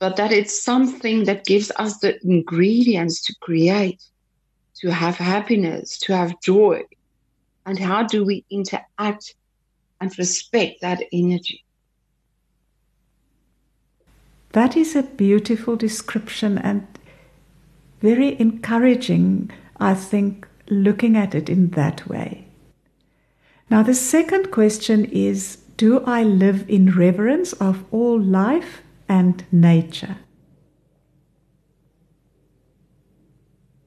but 0.00 0.16
that 0.16 0.32
it's 0.32 0.60
something 0.60 1.24
that 1.24 1.44
gives 1.44 1.70
us 1.76 1.98
the 1.98 2.18
ingredients 2.24 3.22
to 3.22 3.34
create, 3.40 4.02
to 4.80 4.90
have 4.90 5.16
happiness, 5.16 5.98
to 5.98 6.12
have 6.16 6.40
joy. 6.40 6.82
And 7.64 7.78
how 7.78 8.02
do 8.02 8.24
we 8.24 8.44
interact 8.50 9.36
and 10.00 10.18
respect 10.18 10.80
that 10.80 11.00
energy? 11.12 11.64
That 14.50 14.76
is 14.76 14.96
a 14.96 15.04
beautiful 15.04 15.76
description, 15.76 16.58
and 16.58 16.88
very 18.00 18.38
encouraging, 18.40 19.50
I 19.78 19.94
think, 19.94 20.46
looking 20.68 21.16
at 21.16 21.34
it 21.34 21.48
in 21.48 21.70
that 21.70 22.08
way. 22.08 22.46
Now, 23.70 23.82
the 23.82 23.94
second 23.94 24.50
question 24.50 25.04
is 25.06 25.56
Do 25.76 26.00
I 26.04 26.22
live 26.22 26.68
in 26.68 26.96
reverence 26.96 27.52
of 27.54 27.84
all 27.90 28.20
life 28.20 28.82
and 29.08 29.44
nature? 29.52 30.16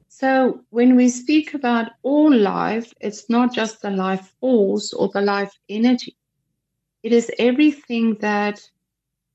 So, 0.08 0.60
when 0.70 0.94
we 0.94 1.08
speak 1.08 1.52
about 1.52 1.92
all 2.02 2.32
life, 2.32 2.94
it's 3.00 3.28
not 3.28 3.52
just 3.52 3.82
the 3.82 3.90
life 3.90 4.32
force 4.40 4.92
or 4.92 5.08
the 5.08 5.20
life 5.20 5.52
energy. 5.68 6.16
It 7.02 7.12
is 7.12 7.28
everything 7.40 8.16
that 8.20 8.60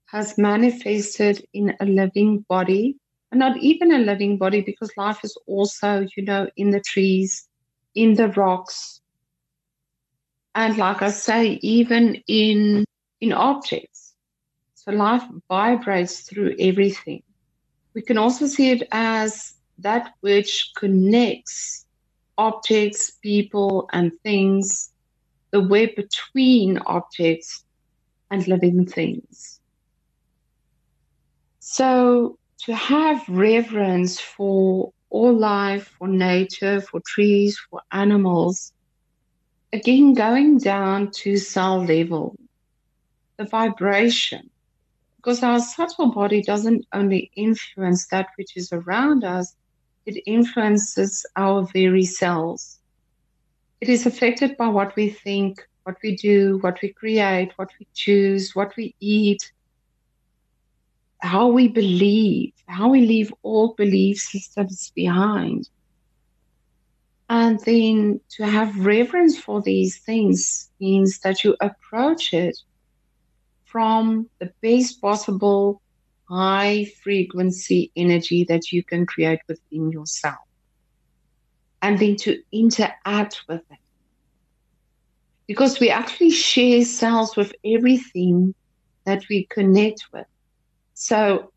has 0.06 0.38
manifested 0.38 1.46
in 1.52 1.76
a 1.82 1.86
living 1.86 2.46
body 2.48 2.96
and 3.32 3.40
not 3.40 3.58
even 3.58 3.92
a 3.92 4.00
living 4.00 4.38
body 4.38 4.62
because 4.62 4.96
life 4.98 5.20
is 5.24 5.38
also, 5.48 6.08
you 6.16 6.24
know, 6.24 6.48
in 6.56 6.72
the 6.72 6.80
trees, 6.80 7.48
in 7.96 8.16
the 8.16 8.30
rocks. 8.30 9.02
And 10.56 10.78
like 10.78 11.02
I 11.02 11.10
say, 11.10 11.60
even 11.62 12.22
in 12.28 12.86
in 13.20 13.34
objects. 13.34 14.14
So 14.76 14.92
life 14.92 15.24
vibrates 15.50 16.22
through 16.22 16.56
everything. 16.60 17.24
We 17.94 18.02
can 18.02 18.18
also 18.18 18.48
see 18.48 18.72
it 18.72 18.88
as 18.92 19.56
that 19.80 20.14
which 20.22 20.72
connects 20.78 21.86
objects, 22.38 23.12
people, 23.22 23.90
and 23.92 24.12
things, 24.24 24.92
the 25.52 25.62
web 25.62 25.90
between 25.96 26.78
objects 26.86 27.64
and 28.30 28.48
living 28.48 28.86
things. 28.86 29.60
So 31.60 32.38
to 32.68 32.76
have 32.76 33.24
reverence 33.30 34.20
for 34.20 34.92
all 35.10 35.34
life, 35.34 35.96
for 35.98 36.10
nature, 36.10 36.82
for 36.82 37.00
trees, 37.08 37.58
for 37.70 37.80
animals, 37.94 38.74
again, 39.72 40.14
going 40.14 40.58
down 40.58 41.10
to 41.12 41.38
cell 41.38 41.82
level, 41.86 42.36
the 43.38 43.46
vibration, 43.46 44.50
because 45.16 45.42
our 45.44 45.62
subtle 45.62 46.12
body 46.12 46.42
doesn't 46.42 46.86
only 46.92 47.32
influence 47.38 48.06
that 48.08 48.28
which 48.36 48.58
is 48.58 48.74
around 48.74 49.24
us, 49.24 49.56
it 50.06 50.22
influences 50.26 51.26
our 51.38 51.66
very 51.72 52.04
cells. 52.04 52.80
It 53.80 53.88
is 53.88 54.06
affected 54.06 54.58
by 54.58 54.68
what 54.68 54.94
we 54.98 55.08
think, 55.08 55.66
what 55.84 55.96
we 56.04 56.18
do, 56.18 56.58
what 56.60 56.82
we 56.82 56.92
create, 56.92 57.54
what 57.56 57.70
we 57.80 57.88
choose, 57.94 58.54
what 58.54 58.76
we 58.76 58.94
eat, 59.00 59.54
how 61.20 61.48
we 61.48 61.68
believe, 61.68 62.54
how 62.68 62.90
we 62.90 63.02
leave 63.06 63.34
all 63.44 63.74
belief 63.76 64.18
systems 64.18 64.92
behind. 64.96 65.70
And 67.30 67.60
then 67.66 68.22
to 68.38 68.46
have 68.46 68.86
reverence 68.86 69.38
for 69.38 69.62
these 69.62 70.00
things 70.00 70.70
means 70.80 71.20
that 71.20 71.44
you 71.44 71.56
approach 71.62 72.34
it 72.34 72.58
from 73.66 74.30
the 74.40 74.52
best 74.62 75.02
possible 75.02 75.82
high 76.30 76.88
frequency 77.04 77.92
energy 77.96 78.46
that 78.50 78.72
you 78.72 78.84
can 78.84 79.06
create 79.06 79.40
within 79.48 79.92
yourself. 79.92 80.38
And 81.82 82.00
then 82.00 82.16
to 82.18 82.42
interact 82.52 83.42
with 83.48 83.62
it. 83.72 83.80
because 85.48 85.80
we 85.80 85.90
actually 85.90 86.32
share 86.32 86.84
cells 86.84 87.36
with 87.36 87.54
everything 87.66 88.54
that 89.06 89.24
we 89.30 89.48
connect 89.50 90.06
with. 90.14 90.26
So 91.00 91.51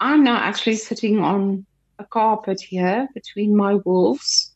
I'm 0.00 0.24
now 0.24 0.38
actually 0.38 0.74
sitting 0.74 1.20
on 1.20 1.64
a 2.00 2.04
carpet 2.04 2.60
here 2.60 3.06
between 3.14 3.54
my 3.56 3.74
wolves 3.74 4.52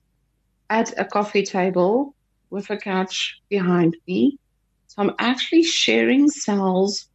at 0.68 0.92
a 0.98 1.04
coffee 1.04 1.44
table 1.44 2.16
with 2.50 2.68
a 2.68 2.76
couch 2.76 3.40
behind 3.48 3.96
me. 4.08 4.40
So 4.88 5.02
I'm 5.02 5.14
actually 5.20 5.62
sharing 5.62 6.28
cells 6.28 7.08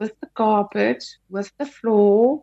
with 0.00 0.18
the 0.18 0.26
carpet, 0.34 1.04
with 1.30 1.52
the 1.58 1.66
floor, 1.66 2.42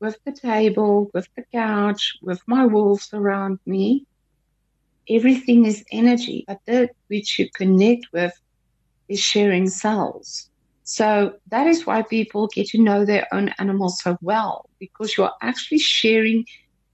with 0.00 0.18
the 0.24 0.32
table, 0.32 1.08
with 1.14 1.28
the 1.36 1.44
couch, 1.52 2.18
with 2.20 2.42
my 2.48 2.66
wolves 2.66 3.10
around 3.12 3.60
me. 3.64 4.06
Everything 5.08 5.66
is 5.66 5.84
energy, 5.92 6.44
but 6.48 6.58
that 6.66 6.90
which 7.06 7.38
you 7.38 7.48
connect 7.54 8.12
with 8.12 8.34
is 9.08 9.20
sharing 9.20 9.68
cells. 9.68 10.50
So 10.92 11.32
that 11.48 11.66
is 11.66 11.86
why 11.86 12.02
people 12.02 12.48
get 12.48 12.66
to 12.66 12.78
know 12.78 13.06
their 13.06 13.26
own 13.32 13.48
animals 13.58 13.98
so 14.02 14.18
well, 14.20 14.68
because 14.78 15.16
you're 15.16 15.32
actually 15.40 15.78
sharing 15.78 16.44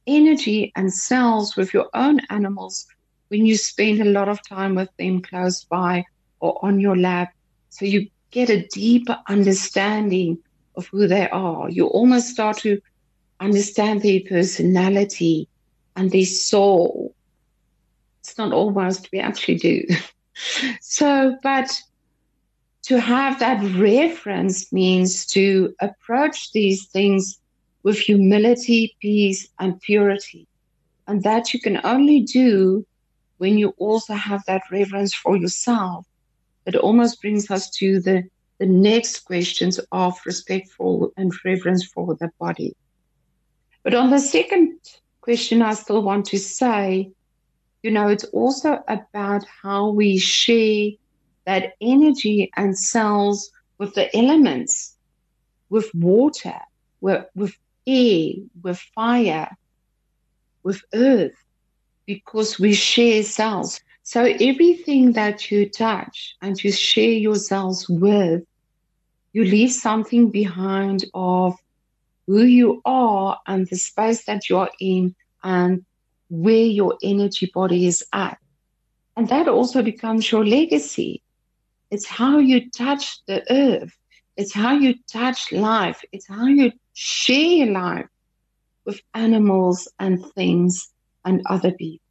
energy 0.07 0.71
and 0.77 0.95
cells 0.95 1.57
with 1.57 1.75
your 1.75 1.89
own 1.95 2.21
animals 2.31 2.87
when 3.27 3.45
you 3.45 3.57
spend 3.57 4.01
a 4.01 4.05
lot 4.05 4.29
of 4.29 4.39
time 4.49 4.77
with 4.77 4.89
them 5.01 5.21
close 5.21 5.65
by 5.65 6.05
or 6.39 6.65
on 6.65 6.79
your 6.79 6.97
lap. 6.97 7.31
So 7.71 7.87
you 7.87 8.07
get 8.31 8.51
a 8.51 8.69
deeper 8.69 9.19
understanding 9.29 10.39
of 10.77 10.87
who 10.93 11.09
they 11.09 11.29
are. 11.31 11.69
You 11.69 11.89
almost 11.89 12.29
start 12.29 12.59
to 12.59 12.79
understand 13.41 14.03
their 14.03 14.21
personality 14.29 15.49
and 15.97 16.09
their 16.13 16.25
soul. 16.25 17.17
It's 18.23 18.39
not 18.39 18.53
almost, 18.53 19.09
we 19.13 19.19
actually 19.19 19.57
do. 19.57 19.83
so, 20.83 21.37
but 21.43 21.69
to 22.89 23.01
have 23.01 23.39
that 23.39 23.63
reference 23.77 24.73
means 24.73 25.25
to 25.27 25.75
approach 25.81 26.53
these 26.53 26.87
things 26.87 27.39
with 27.83 27.99
humility, 27.99 28.97
peace, 29.01 29.49
and 29.59 29.81
purity. 29.81 30.47
And 31.07 31.23
that 31.23 31.55
you 31.55 31.61
can 31.61 31.81
only 31.85 32.21
do 32.21 32.87
when 33.39 33.57
you 33.57 33.75
also 33.79 34.15
have 34.15 34.43
that 34.47 34.63
reverence 34.71 35.15
for 35.15 35.37
yourself 35.37 36.07
it 36.69 36.77
almost 36.77 37.23
brings 37.23 37.51
us 37.51 37.71
to 37.79 37.99
the, 37.99 38.25
the 38.59 38.67
next 38.67 39.21
questions 39.21 39.81
of 39.91 40.21
respectful 40.27 41.13
and 41.17 41.33
reverence 41.43 41.87
for 41.87 42.15
the 42.17 42.31
body. 42.39 42.77
But 43.83 43.95
on 43.95 44.11
the 44.11 44.19
second 44.19 44.79
question, 45.23 45.63
I 45.63 45.73
still 45.73 46.03
want 46.03 46.27
to 46.27 46.39
say, 46.39 47.11
you 47.83 47.91
know, 47.91 48.09
it's 48.09 48.25
also 48.25 48.85
about 48.87 49.47
how 49.63 49.89
we 49.89 50.19
share 50.19 50.91
that 51.49 51.73
energy 51.81 52.51
and 52.59 52.79
cells 52.79 53.51
with 53.79 53.95
the 53.95 54.15
elements, 54.15 54.95
with 55.71 55.89
water, 55.95 56.61
with, 57.01 57.25
with 57.35 57.57
air, 57.87 58.33
with 58.63 58.79
fire, 58.95 59.57
with 60.63 60.83
earth, 60.93 61.33
because 62.05 62.61
we 62.61 62.75
share 62.75 63.23
cells. 63.23 63.81
So 64.03 64.25
everything 64.25 65.13
that 65.13 65.51
you 65.51 65.71
touch 65.71 66.37
and 66.43 66.63
you 66.63 66.71
share 66.71 67.13
yourselves 67.13 67.89
with, 67.89 68.43
you 69.33 69.45
leave 69.47 69.73
something 69.73 70.31
behind 70.31 71.07
of 71.15 71.55
who 72.27 72.43
you 72.43 72.83
are 72.85 73.41
and 73.47 73.67
the 73.69 73.77
space 73.77 74.27
that 74.27 74.51
you're 74.51 74.71
in 74.81 75.15
and 75.43 75.87
where 76.29 76.67
your 76.67 76.99
energy 77.03 77.51
body 77.55 77.87
is 77.87 78.05
at. 78.13 78.37
And 79.17 79.31
that 79.31 79.49
also 79.49 79.83
becomes 79.83 80.31
your 80.31 80.45
legacy. 80.45 81.23
It's 81.91 82.07
how 82.07 82.39
you 82.39 82.71
touch 82.71 83.25
the 83.27 83.43
earth. 83.51 83.97
It's 84.37 84.53
how 84.53 84.73
you 84.73 84.95
touch 85.11 85.53
life. 85.53 86.03
It's 86.13 86.29
how 86.29 86.47
you 86.47 86.73
share 86.93 87.67
life 87.67 88.07
with 88.85 89.01
animals 89.15 89.89
and 89.99 90.25
things 90.35 90.91
and 91.25 91.43
other 91.47 91.73
people. 91.73 92.05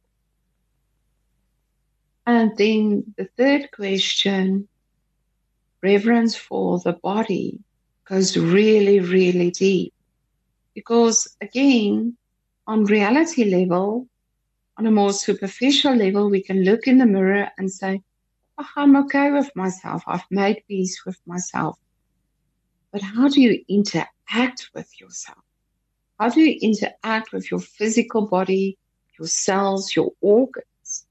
And 2.26 2.56
then 2.58 3.14
the 3.16 3.28
third 3.38 3.70
question, 3.72 4.68
reverence 5.82 6.36
for 6.36 6.78
the 6.80 6.92
body, 6.92 7.58
goes 8.04 8.36
really, 8.36 9.00
really 9.00 9.50
deep. 9.50 9.94
Because 10.74 11.36
again, 11.40 12.16
on 12.66 12.84
reality 12.84 13.44
level, 13.44 14.06
on 14.76 14.86
a 14.86 14.90
more 14.90 15.12
superficial 15.12 15.94
level, 15.94 16.30
we 16.30 16.42
can 16.42 16.62
look 16.64 16.86
in 16.86 16.98
the 16.98 17.06
mirror 17.06 17.50
and 17.56 17.72
say, 17.72 18.02
Oh, 18.60 18.66
I'm 18.74 18.96
okay 18.96 19.30
with 19.30 19.54
myself. 19.54 20.02
I've 20.08 20.28
made 20.30 20.64
peace 20.66 21.04
with 21.06 21.20
myself. 21.26 21.78
But 22.90 23.02
how 23.02 23.28
do 23.28 23.40
you 23.40 23.64
interact 23.68 24.70
with 24.74 25.00
yourself? 25.00 25.38
How 26.18 26.28
do 26.30 26.40
you 26.40 26.58
interact 26.60 27.32
with 27.32 27.50
your 27.52 27.60
physical 27.60 28.26
body, 28.26 28.76
your 29.16 29.28
cells, 29.28 29.94
your 29.94 30.10
organs? 30.20 31.06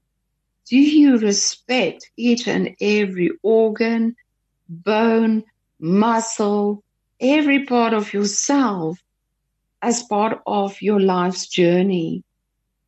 Do 0.66 0.76
you 0.76 1.16
respect 1.16 2.10
each 2.18 2.46
and 2.46 2.76
every 2.82 3.30
organ, 3.42 4.14
bone, 4.68 5.42
muscle, 5.80 6.82
every 7.18 7.64
part 7.64 7.94
of 7.94 8.12
yourself 8.12 8.98
as 9.80 10.02
part 10.02 10.42
of 10.46 10.82
your 10.82 11.00
life's 11.00 11.46
journey 11.46 12.22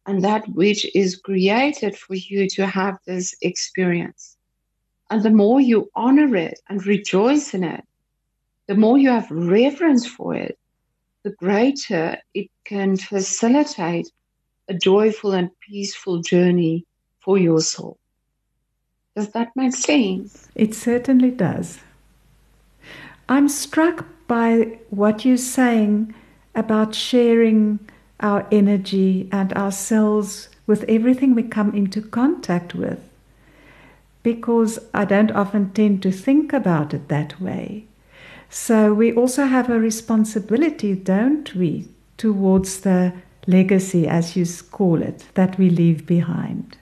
and 0.04 0.22
that 0.22 0.46
which 0.48 0.84
is 0.94 1.16
created 1.16 1.96
for 1.96 2.14
you 2.14 2.46
to 2.50 2.66
have 2.66 2.98
this 3.06 3.34
experience? 3.40 4.36
And 5.10 5.22
the 5.22 5.30
more 5.30 5.60
you 5.60 5.90
honor 5.94 6.36
it 6.36 6.60
and 6.68 6.86
rejoice 6.86 7.52
in 7.52 7.64
it, 7.64 7.84
the 8.68 8.76
more 8.76 8.96
you 8.96 9.10
have 9.10 9.28
reverence 9.30 10.06
for 10.06 10.34
it, 10.34 10.56
the 11.24 11.30
greater 11.30 12.16
it 12.32 12.48
can 12.64 12.96
facilitate 12.96 14.10
a 14.68 14.74
joyful 14.74 15.32
and 15.32 15.50
peaceful 15.68 16.22
journey 16.22 16.86
for 17.18 17.36
your 17.36 17.60
soul. 17.60 17.98
Does 19.16 19.30
that 19.30 19.50
make 19.56 19.74
sense? 19.74 20.48
It 20.54 20.74
certainly 20.74 21.32
does. 21.32 21.80
I'm 23.28 23.48
struck 23.48 24.06
by 24.28 24.78
what 24.90 25.24
you're 25.24 25.36
saying 25.36 26.14
about 26.54 26.94
sharing 26.94 27.80
our 28.20 28.46
energy 28.52 29.28
and 29.32 29.52
ourselves 29.54 30.48
with 30.66 30.84
everything 30.84 31.34
we 31.34 31.42
come 31.42 31.74
into 31.74 32.00
contact 32.00 32.74
with. 32.74 33.09
Because 34.22 34.78
I 34.92 35.04
don't 35.04 35.32
often 35.32 35.70
tend 35.70 36.02
to 36.02 36.12
think 36.12 36.52
about 36.52 36.92
it 36.92 37.08
that 37.08 37.40
way. 37.40 37.86
So 38.50 38.92
we 38.92 39.12
also 39.12 39.44
have 39.44 39.70
a 39.70 39.78
responsibility, 39.78 40.94
don't 40.94 41.54
we, 41.54 41.88
towards 42.16 42.80
the 42.80 43.14
legacy, 43.46 44.06
as 44.06 44.36
you 44.36 44.44
call 44.70 45.02
it, 45.02 45.26
that 45.34 45.56
we 45.58 45.70
leave 45.70 46.04
behind. 46.04 46.76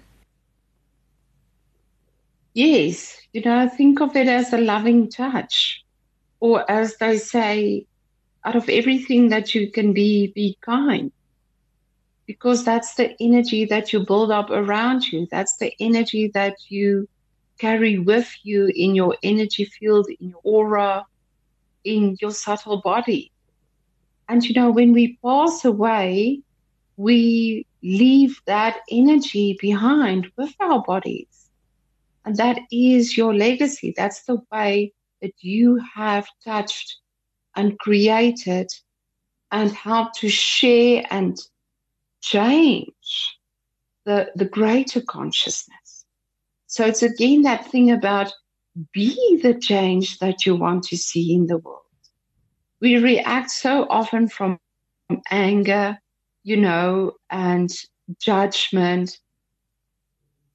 Yes, 2.54 3.16
you 3.32 3.42
know, 3.42 3.68
think 3.68 4.00
of 4.00 4.16
it 4.16 4.26
as 4.26 4.52
a 4.52 4.58
loving 4.58 5.08
touch, 5.10 5.84
or 6.40 6.68
as 6.68 6.96
they 6.96 7.18
say, 7.18 7.86
out 8.44 8.56
of 8.56 8.68
everything 8.68 9.28
that 9.28 9.54
you 9.54 9.70
can 9.70 9.92
be, 9.92 10.32
be 10.34 10.56
kind. 10.62 11.12
Because 12.26 12.64
that's 12.64 12.94
the 12.94 13.14
energy 13.20 13.64
that 13.66 13.92
you 13.92 14.04
build 14.04 14.30
up 14.32 14.50
around 14.50 15.06
you. 15.12 15.28
That's 15.30 15.56
the 15.58 15.72
energy 15.78 16.30
that 16.34 16.56
you 16.68 17.08
carry 17.58 17.98
with 17.98 18.32
you 18.42 18.70
in 18.74 18.94
your 18.94 19.16
energy 19.22 19.64
field, 19.64 20.08
in 20.20 20.30
your 20.30 20.40
aura, 20.44 21.06
in 21.84 22.16
your 22.20 22.30
subtle 22.30 22.80
body. 22.80 23.32
And 24.28 24.44
you 24.44 24.54
know, 24.54 24.70
when 24.70 24.92
we 24.92 25.18
pass 25.24 25.64
away, 25.64 26.42
we 26.96 27.66
leave 27.82 28.40
that 28.46 28.78
energy 28.90 29.56
behind 29.60 30.30
with 30.36 30.54
our 30.60 30.82
bodies. 30.82 31.50
And 32.24 32.36
that 32.36 32.58
is 32.70 33.16
your 33.16 33.34
legacy. 33.34 33.94
That's 33.96 34.24
the 34.24 34.38
way 34.52 34.92
that 35.22 35.32
you 35.40 35.80
have 35.94 36.26
touched 36.44 36.96
and 37.56 37.78
created 37.78 38.68
and 39.50 39.72
helped 39.72 40.16
to 40.16 40.28
share 40.28 41.04
and 41.10 41.36
change 42.20 43.38
the, 44.04 44.30
the 44.34 44.44
greater 44.44 45.00
consciousness. 45.00 45.77
So 46.68 46.84
it's 46.84 47.02
again 47.02 47.42
that 47.42 47.66
thing 47.66 47.90
about 47.90 48.30
be 48.92 49.40
the 49.42 49.54
change 49.54 50.18
that 50.18 50.44
you 50.44 50.54
want 50.54 50.84
to 50.84 50.96
see 50.96 51.34
in 51.34 51.46
the 51.46 51.58
world. 51.58 51.80
We 52.80 52.98
react 52.98 53.50
so 53.50 53.86
often 53.88 54.28
from 54.28 54.60
anger, 55.30 55.98
you 56.44 56.58
know, 56.58 57.14
and 57.30 57.70
judgment. 58.20 59.18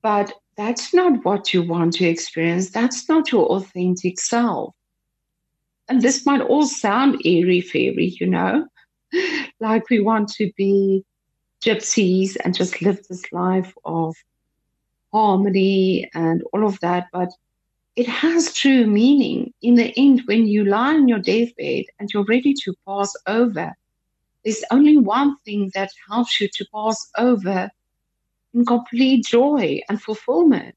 But 0.04 0.32
that's 0.56 0.93
not 0.93 1.26
what 1.26 1.52
you 1.52 1.63
want 1.63 1.93
to 1.95 2.06
experience. 2.06 2.69
That's 2.69 3.10
not 3.10 3.32
your 3.32 3.47
authentic 3.47 4.19
self. 4.19 4.76
And 5.89 6.04
this 6.04 6.28
might 6.28 6.41
all 6.41 6.67
sound 6.67 7.21
airy 7.26 7.60
fairy, 7.60 8.15
you 8.19 8.28
know, 8.28 8.67
like 9.60 9.89
we 9.89 9.99
want 9.99 10.30
to 10.34 10.52
be 10.56 11.04
gypsies 11.60 12.38
and 12.43 12.54
just 12.54 12.84
live 12.84 12.99
this 13.10 13.32
life 13.34 13.73
of 13.84 14.15
harmony 15.13 16.10
and 16.13 16.43
all 16.52 16.65
of 16.65 16.80
that. 16.82 17.08
But 17.13 17.30
it 17.95 18.08
has 18.08 18.54
true 18.54 18.88
meaning. 18.88 19.54
In 19.62 19.76
the 19.76 19.93
end, 19.97 20.23
when 20.26 20.47
you 20.47 20.65
lie 20.65 20.95
on 20.95 21.08
your 21.08 21.19
deathbed 21.19 21.86
and 21.99 22.10
you're 22.12 22.26
ready 22.26 22.54
to 22.63 22.73
pass 22.88 23.13
over, 23.28 23.73
there's 24.43 24.63
only 24.71 24.97
one 24.97 25.38
thing 25.45 25.71
that 25.76 25.91
helps 26.10 26.41
you 26.41 26.49
to 26.49 26.65
pass 26.73 27.10
over 27.17 27.69
in 28.54 28.65
complete 28.65 29.26
joy 29.26 29.80
and 29.88 30.02
fulfillment. 30.02 30.76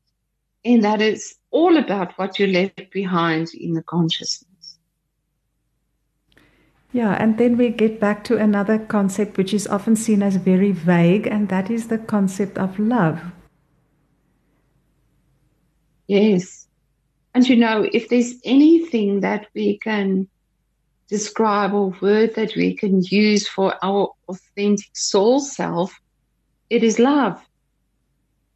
And 0.64 0.84
that 0.84 1.00
is 1.00 1.34
all 1.50 1.76
about 1.76 2.18
what 2.18 2.38
you 2.38 2.46
left 2.46 2.90
behind 2.90 3.54
in 3.54 3.74
the 3.74 3.82
consciousness. 3.82 4.78
Yeah, 6.92 7.12
and 7.20 7.36
then 7.38 7.56
we 7.56 7.70
get 7.70 8.00
back 8.00 8.24
to 8.24 8.36
another 8.36 8.78
concept 8.78 9.36
which 9.36 9.52
is 9.52 9.66
often 9.66 9.96
seen 9.96 10.22
as 10.22 10.36
very 10.36 10.72
vague, 10.72 11.26
and 11.26 11.48
that 11.48 11.70
is 11.70 11.88
the 11.88 11.98
concept 11.98 12.56
of 12.58 12.78
love. 12.78 13.20
Yes. 16.06 16.66
And 17.34 17.48
you 17.48 17.56
know, 17.56 17.86
if 17.92 18.08
there's 18.08 18.34
anything 18.44 19.20
that 19.20 19.46
we 19.54 19.78
can 19.78 20.28
describe 21.08 21.74
or 21.74 21.94
word 22.00 22.34
that 22.34 22.54
we 22.56 22.74
can 22.74 23.02
use 23.02 23.46
for 23.46 23.74
our 23.82 24.10
authentic 24.28 24.90
soul 24.94 25.40
self, 25.40 25.94
it 26.70 26.82
is 26.82 26.98
love. 26.98 27.40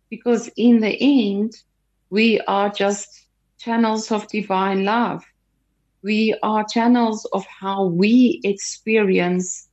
Because 0.09 0.51
in 0.57 0.81
the 0.81 0.97
end, 1.01 1.53
we 2.11 2.41
are 2.41 2.71
just 2.71 3.09
channels 3.59 4.11
of 4.11 4.27
divine 4.29 4.85
love. 4.85 5.23
We 6.03 6.37
are 6.43 6.65
channels 6.65 7.27
of 7.33 7.45
how 7.47 7.85
we 7.85 8.41
experience 8.43 9.69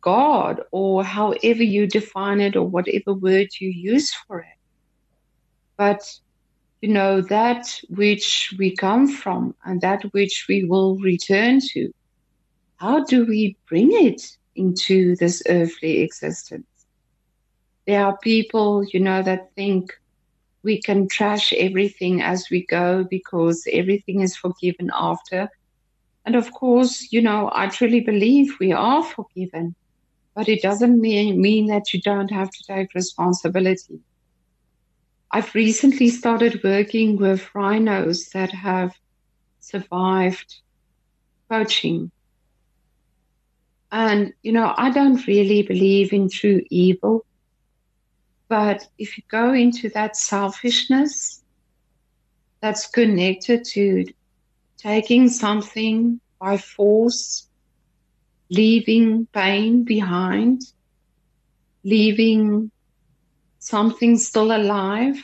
God 0.00 0.62
or 0.72 1.04
however 1.04 1.62
you 1.62 1.86
define 1.86 2.40
it 2.40 2.56
or 2.56 2.66
whatever 2.66 3.12
word 3.12 3.48
you 3.60 3.68
use 3.68 4.14
for 4.26 4.40
it. 4.40 4.58
But 5.76 6.00
you 6.80 6.88
know, 6.88 7.20
that 7.20 7.80
which 7.90 8.54
we 8.58 8.74
come 8.74 9.06
from 9.06 9.54
and 9.64 9.80
that 9.82 10.02
which 10.12 10.46
we 10.48 10.64
will 10.64 10.96
return 10.98 11.60
to, 11.72 11.92
how 12.76 13.04
do 13.04 13.26
we 13.26 13.56
bring 13.68 13.90
it 13.92 14.22
into 14.56 15.14
this 15.16 15.42
earthly 15.48 16.00
existence? 16.00 16.66
There 17.86 18.04
are 18.04 18.16
people, 18.18 18.84
you 18.84 19.00
know, 19.00 19.22
that 19.22 19.54
think 19.54 19.92
we 20.62 20.80
can 20.80 21.08
trash 21.08 21.52
everything 21.52 22.22
as 22.22 22.48
we 22.50 22.64
go 22.66 23.04
because 23.04 23.66
everything 23.70 24.20
is 24.20 24.36
forgiven 24.36 24.90
after. 24.94 25.50
And 26.24 26.34
of 26.34 26.52
course, 26.52 27.08
you 27.12 27.20
know, 27.20 27.50
I 27.54 27.68
truly 27.68 28.00
believe 28.00 28.56
we 28.60 28.72
are 28.72 29.02
forgiven, 29.02 29.74
but 30.34 30.48
it 30.48 30.62
doesn't 30.62 31.00
mean, 31.00 31.40
mean 31.40 31.66
that 31.66 31.92
you 31.92 32.00
don't 32.00 32.30
have 32.30 32.50
to 32.50 32.64
take 32.66 32.94
responsibility. 32.94 34.00
I've 35.32 35.54
recently 35.54 36.08
started 36.08 36.60
working 36.64 37.16
with 37.16 37.54
rhinos 37.54 38.30
that 38.30 38.50
have 38.50 38.92
survived 39.60 40.56
poaching. 41.48 42.10
And, 43.92 44.32
you 44.42 44.52
know, 44.52 44.74
I 44.76 44.90
don't 44.90 45.24
really 45.26 45.62
believe 45.62 46.12
in 46.12 46.28
true 46.28 46.62
evil. 46.70 47.24
But 48.48 48.88
if 48.98 49.16
you 49.16 49.24
go 49.28 49.52
into 49.52 49.88
that 49.90 50.16
selfishness 50.16 51.42
that's 52.60 52.88
connected 52.88 53.64
to 53.66 54.06
taking 54.78 55.28
something 55.28 56.20
by 56.40 56.56
force, 56.56 57.48
leaving 58.50 59.26
pain 59.26 59.84
behind, 59.84 60.62
leaving 61.84 62.72
something 63.60 64.16
still 64.16 64.50
alive 64.50 65.16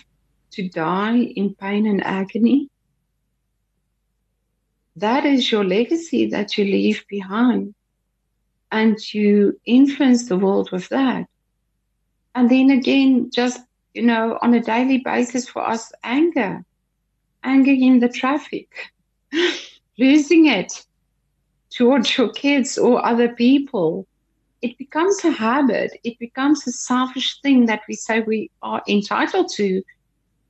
to 0.52 0.68
die 0.68 1.18
in 1.18 1.54
pain 1.54 1.86
and 1.86 2.04
agony. 2.04 2.68
That 4.94 5.26
is 5.26 5.50
your 5.50 5.64
legacy 5.64 6.28
that 6.30 6.56
you 6.56 6.64
leave 6.64 7.04
behind. 7.08 7.74
And 8.70 8.98
you 9.12 9.58
influence 9.64 10.28
the 10.28 10.36
world 10.36 10.70
with 10.70 10.88
that. 10.90 11.26
And 12.34 12.50
then 12.50 12.70
again, 12.70 13.30
just, 13.32 13.60
you 13.94 14.02
know, 14.02 14.38
on 14.42 14.54
a 14.54 14.60
daily 14.60 14.98
basis 14.98 15.48
for 15.48 15.66
us, 15.66 15.92
anger, 16.02 16.62
anger 17.42 17.72
in 17.72 18.00
the 18.00 18.08
traffic, 18.08 18.68
losing 19.98 20.46
it 20.46 20.84
towards 21.70 22.16
your 22.16 22.30
kids 22.30 22.76
or 22.76 23.04
other 23.04 23.28
people, 23.28 24.06
it 24.62 24.78
becomes 24.78 25.24
a 25.24 25.30
habit. 25.30 25.92
It 26.04 26.18
becomes 26.18 26.66
a 26.66 26.72
selfish 26.72 27.40
thing 27.40 27.66
that 27.66 27.82
we 27.88 27.94
say 27.94 28.20
we 28.20 28.50
are 28.62 28.82
entitled 28.88 29.50
to 29.54 29.82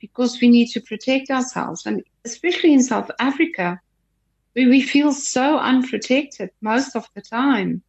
because 0.01 0.41
we 0.41 0.49
need 0.49 0.69
to 0.69 0.81
protect 0.81 1.31
ourselves. 1.31 1.87
And 1.87 2.03
especially 2.25 2.73
in 2.73 2.83
South 2.83 3.11
Africa, 3.19 3.81
where 4.53 4.69
we 4.69 4.81
feel 4.81 5.13
so 5.13 5.59
unprotected 5.59 6.51
most 6.61 6.97
of 6.97 7.07
the 7.15 7.23
time, 7.23 7.83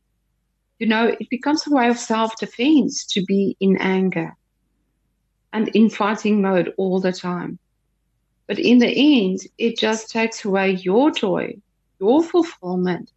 you 0.79 0.87
know, 0.87 1.07
it 1.07 1.29
becomes 1.29 1.65
a 1.65 1.71
way 1.71 1.89
of 1.89 1.97
self 1.97 2.37
defense 2.37 3.05
to 3.07 3.23
be 3.23 3.55
in 3.59 3.77
anger 3.77 4.35
and 5.53 5.69
in 5.69 5.89
fighting 5.89 6.41
mode 6.41 6.73
all 6.77 6.99
the 6.99 7.13
time. 7.13 7.57
But 8.47 8.59
in 8.59 8.79
the 8.79 8.87
end, 8.87 9.39
it 9.57 9.77
just 9.77 10.09
takes 10.09 10.45
away 10.45 10.71
your 10.71 11.11
joy, 11.11 11.57
your 11.99 12.23
fulfillment, 12.23 13.11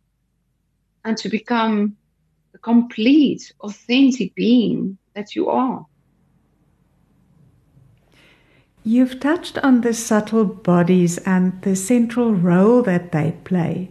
and 1.04 1.16
to 1.18 1.28
become 1.28 1.96
complete, 2.62 3.52
authentic 3.60 4.34
being 4.34 4.98
that 5.14 5.34
you 5.34 5.48
are. 5.48 5.86
You've 8.82 9.20
touched 9.20 9.58
on 9.58 9.82
the 9.82 9.92
subtle 9.92 10.46
bodies 10.46 11.18
and 11.18 11.60
the 11.62 11.76
central 11.76 12.32
role 12.32 12.82
that 12.82 13.12
they 13.12 13.36
play. 13.44 13.90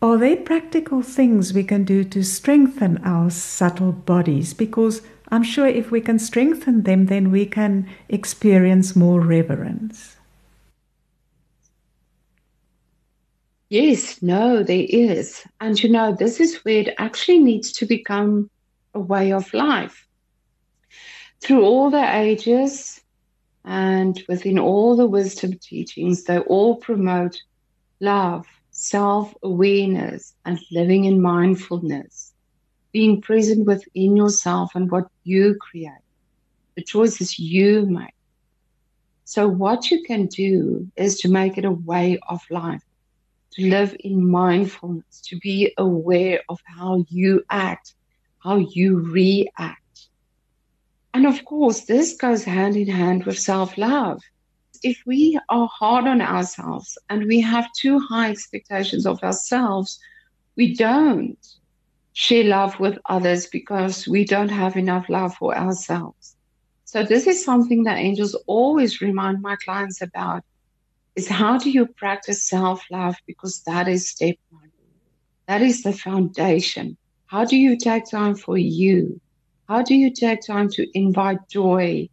Are 0.00 0.16
there 0.16 0.36
practical 0.36 1.02
things 1.02 1.52
we 1.52 1.64
can 1.64 1.84
do 1.84 2.04
to 2.04 2.22
strengthen 2.22 2.98
our 3.04 3.28
subtle 3.30 3.92
bodies? 3.92 4.54
Because 4.54 5.02
I'm 5.28 5.42
sure 5.42 5.66
if 5.66 5.90
we 5.90 6.00
can 6.00 6.18
strengthen 6.18 6.84
them, 6.84 7.06
then 7.06 7.30
we 7.30 7.44
can 7.44 7.88
experience 8.08 8.96
more 8.96 9.20
reverence. 9.20 10.16
Yes, 13.70 14.20
no, 14.20 14.64
there 14.64 14.86
is. 14.88 15.44
And 15.60 15.80
you 15.82 15.90
know, 15.90 16.14
this 16.14 16.40
is 16.40 16.64
where 16.64 16.80
it 16.80 16.94
actually 16.98 17.38
needs 17.38 17.72
to 17.74 17.86
become 17.86 18.50
a 18.94 19.00
way 19.00 19.32
of 19.32 19.54
life. 19.54 20.06
Through 21.40 21.64
all 21.64 21.90
the 21.90 22.16
ages 22.16 23.00
and 23.64 24.20
within 24.28 24.58
all 24.58 24.96
the 24.96 25.06
wisdom 25.06 25.52
teachings, 25.62 26.24
they 26.24 26.38
all 26.40 26.76
promote 26.76 27.40
love, 28.00 28.46
self 28.72 29.32
awareness, 29.42 30.34
and 30.44 30.58
living 30.72 31.04
in 31.04 31.22
mindfulness, 31.22 32.32
being 32.92 33.22
present 33.22 33.66
within 33.66 34.16
yourself 34.16 34.72
and 34.74 34.90
what 34.90 35.06
you 35.22 35.56
create, 35.60 36.04
the 36.76 36.82
choices 36.82 37.38
you 37.38 37.86
make. 37.86 38.14
So, 39.24 39.48
what 39.48 39.90
you 39.90 40.02
can 40.02 40.26
do 40.26 40.90
is 40.96 41.20
to 41.20 41.28
make 41.28 41.56
it 41.56 41.64
a 41.64 41.70
way 41.70 42.18
of 42.28 42.40
life 42.50 42.82
to 43.52 43.68
live 43.68 43.96
in 44.00 44.30
mindfulness, 44.30 45.20
to 45.26 45.38
be 45.38 45.72
aware 45.76 46.40
of 46.48 46.60
how 46.64 47.04
you 47.08 47.42
act, 47.50 47.94
how 48.38 48.56
you 48.56 48.98
react. 48.98 50.08
And 51.12 51.26
of 51.26 51.44
course, 51.44 51.82
this 51.82 52.16
goes 52.16 52.44
hand 52.44 52.76
in 52.76 52.88
hand 52.88 53.24
with 53.24 53.38
self 53.38 53.76
love. 53.76 54.22
If 54.82 55.02
we 55.06 55.38
are 55.48 55.68
hard 55.68 56.06
on 56.06 56.22
ourselves 56.22 56.96
and 57.08 57.26
we 57.26 57.40
have 57.40 57.68
too 57.72 57.98
high 57.98 58.30
expectations 58.30 59.06
of 59.06 59.22
ourselves, 59.22 59.98
we 60.56 60.74
don't 60.74 61.38
share 62.12 62.44
love 62.44 62.78
with 62.80 62.98
others 63.08 63.46
because 63.46 64.06
we 64.06 64.24
don't 64.24 64.48
have 64.48 64.76
enough 64.76 65.08
love 65.08 65.34
for 65.34 65.56
ourselves. 65.56 66.36
So, 66.84 67.02
this 67.02 67.26
is 67.26 67.44
something 67.44 67.84
that 67.84 67.98
angels 67.98 68.34
always 68.46 69.00
remind 69.00 69.42
my 69.42 69.56
clients 69.64 70.00
about 70.00 70.44
is 71.20 71.28
how 71.28 71.58
do 71.58 71.70
you 71.70 71.86
practice 71.86 72.48
self 72.48 72.82
love? 72.90 73.16
Because 73.26 73.62
that 73.66 73.86
is 73.88 74.08
step 74.08 74.36
one. 74.48 74.72
That 75.48 75.60
is 75.60 75.82
the 75.82 75.92
foundation. 75.92 76.96
How 77.26 77.44
do 77.44 77.56
you 77.56 77.76
take 77.76 78.04
time 78.10 78.34
for 78.34 78.56
you? 78.56 79.20
How 79.68 79.82
do 79.82 79.94
you 79.94 80.10
take 80.12 80.40
time 80.46 80.68
to 80.70 80.86
invite 80.94 81.40
joy 81.50 82.08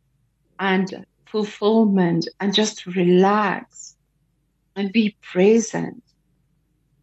and 0.59 1.05
fulfillment 1.25 2.27
and 2.39 2.53
just 2.53 2.85
relax 2.85 3.95
and 4.75 4.91
be 4.91 5.15
present? 5.21 6.03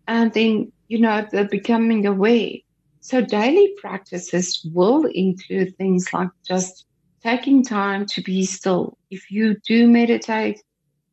And 0.06 0.32
then, 0.34 0.72
you 0.88 0.98
know, 1.00 1.26
the 1.32 1.44
becoming 1.44 2.06
aware. 2.06 2.52
So 3.00 3.22
daily 3.22 3.74
practices 3.78 4.60
will 4.74 5.06
include 5.06 5.76
things 5.76 6.12
like 6.12 6.28
just 6.46 6.84
taking 7.22 7.64
time 7.64 8.04
to 8.12 8.22
be 8.22 8.44
still. 8.44 8.98
If 9.10 9.30
you 9.30 9.56
do 9.66 9.88
meditate, 9.88 10.60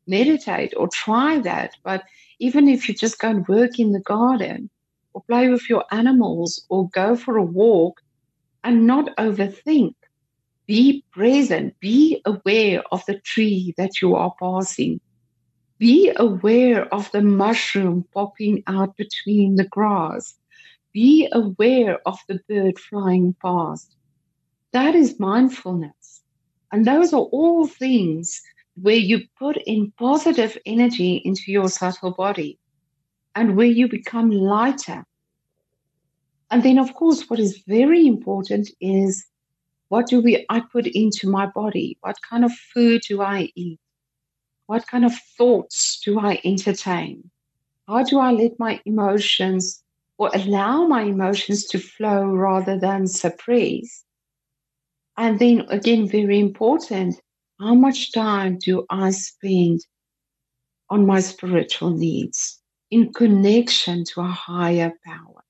meditate 0.06 0.74
or 0.76 0.88
try 0.88 1.38
that. 1.40 1.76
But 1.82 2.04
even 2.38 2.68
if 2.68 2.88
you 2.88 2.94
just 2.94 3.18
go 3.18 3.28
and 3.28 3.46
work 3.48 3.78
in 3.78 3.92
the 3.92 4.00
garden 4.00 4.70
or 5.12 5.22
play 5.28 5.48
with 5.48 5.68
your 5.68 5.84
animals 5.90 6.64
or 6.68 6.88
go 6.90 7.16
for 7.16 7.36
a 7.36 7.42
walk 7.42 8.00
and 8.64 8.86
not 8.86 9.16
overthink, 9.16 9.94
be 10.66 11.04
present, 11.12 11.78
be 11.80 12.22
aware 12.24 12.82
of 12.92 13.04
the 13.06 13.18
tree 13.20 13.74
that 13.76 14.00
you 14.00 14.14
are 14.14 14.34
passing. 14.40 15.00
Be 15.78 16.12
aware 16.16 16.86
of 16.94 17.10
the 17.10 17.22
mushroom 17.22 18.04
popping 18.14 18.62
out 18.66 18.96
between 18.96 19.56
the 19.56 19.66
grass. 19.66 20.34
Be 20.92 21.28
aware 21.32 21.98
of 22.06 22.18
the 22.28 22.40
bird 22.48 22.78
flying 22.78 23.34
past. 23.42 23.96
That 24.72 24.94
is 24.94 25.18
mindfulness. 25.18 26.22
And 26.70 26.86
those 26.86 27.12
are 27.12 27.28
all 27.32 27.66
things 27.66 28.40
where 28.74 28.96
you 28.96 29.22
put 29.38 29.56
in 29.66 29.92
positive 29.98 30.56
energy 30.64 31.16
into 31.24 31.52
your 31.52 31.68
subtle 31.68 32.12
body 32.12 32.58
and 33.34 33.56
where 33.56 33.66
you 33.66 33.88
become 33.88 34.30
lighter. 34.30 35.04
And 36.50 36.62
then, 36.62 36.78
of 36.78 36.94
course, 36.94 37.28
what 37.28 37.40
is 37.40 37.62
very 37.66 38.06
important 38.06 38.68
is 38.80 39.26
what 39.88 40.06
do 40.06 40.20
we 40.20 40.44
I 40.48 40.62
put 40.72 40.86
into 40.86 41.28
my 41.28 41.46
body? 41.46 41.98
What 42.00 42.16
kind 42.28 42.44
of 42.44 42.52
food 42.52 43.02
do 43.08 43.22
I 43.22 43.50
eat? 43.54 43.78
What 44.66 44.86
kind 44.86 45.04
of 45.04 45.12
thoughts 45.36 46.00
do 46.02 46.18
I 46.18 46.40
entertain? 46.44 47.30
How 47.88 48.02
do 48.02 48.18
I 48.18 48.32
let 48.32 48.58
my 48.58 48.80
emotions 48.86 49.82
or 50.18 50.30
allow 50.32 50.86
my 50.86 51.02
emotions 51.02 51.66
to 51.66 51.78
flow 51.78 52.24
rather 52.24 52.78
than 52.78 53.06
suppress? 53.06 54.04
And 55.16 55.38
then 55.38 55.66
again, 55.68 56.08
very 56.08 56.38
important, 56.40 57.16
how 57.62 57.74
much 57.74 58.10
time 58.10 58.58
do 58.58 58.84
I 58.90 59.12
spend 59.12 59.86
on 60.90 61.06
my 61.06 61.20
spiritual 61.20 61.90
needs 61.90 62.60
in 62.90 63.12
connection 63.12 64.02
to 64.06 64.20
a 64.20 64.26
higher 64.26 64.92
power? 65.06 65.44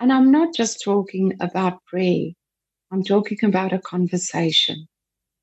And 0.00 0.12
I'm 0.12 0.30
not 0.30 0.54
just 0.54 0.84
talking 0.84 1.32
about 1.40 1.82
prayer. 1.86 2.26
I'm 2.90 3.02
talking 3.02 3.38
about 3.42 3.72
a 3.72 3.78
conversation, 3.78 4.86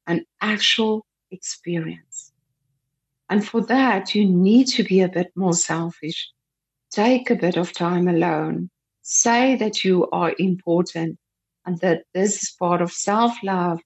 an 0.05 0.23
actual 0.39 1.03
experience. 1.31 2.31
And 3.27 3.43
for 3.45 3.61
that, 3.61 4.13
you 4.13 4.23
need 4.23 4.67
to 4.67 4.83
be 4.83 5.01
a 5.01 5.09
bit 5.09 5.31
more 5.35 5.53
selfish. 5.53 6.29
Take 6.91 7.31
a 7.31 7.35
bit 7.35 7.57
of 7.57 7.73
time 7.73 8.07
alone. 8.07 8.69
Say 9.01 9.55
that 9.55 9.83
you 9.83 10.07
are 10.11 10.35
important 10.37 11.17
and 11.65 11.79
that 11.79 12.03
this 12.13 12.43
is 12.43 12.55
part 12.59 12.83
of 12.83 12.91
self 12.91 13.33
love 13.41 13.79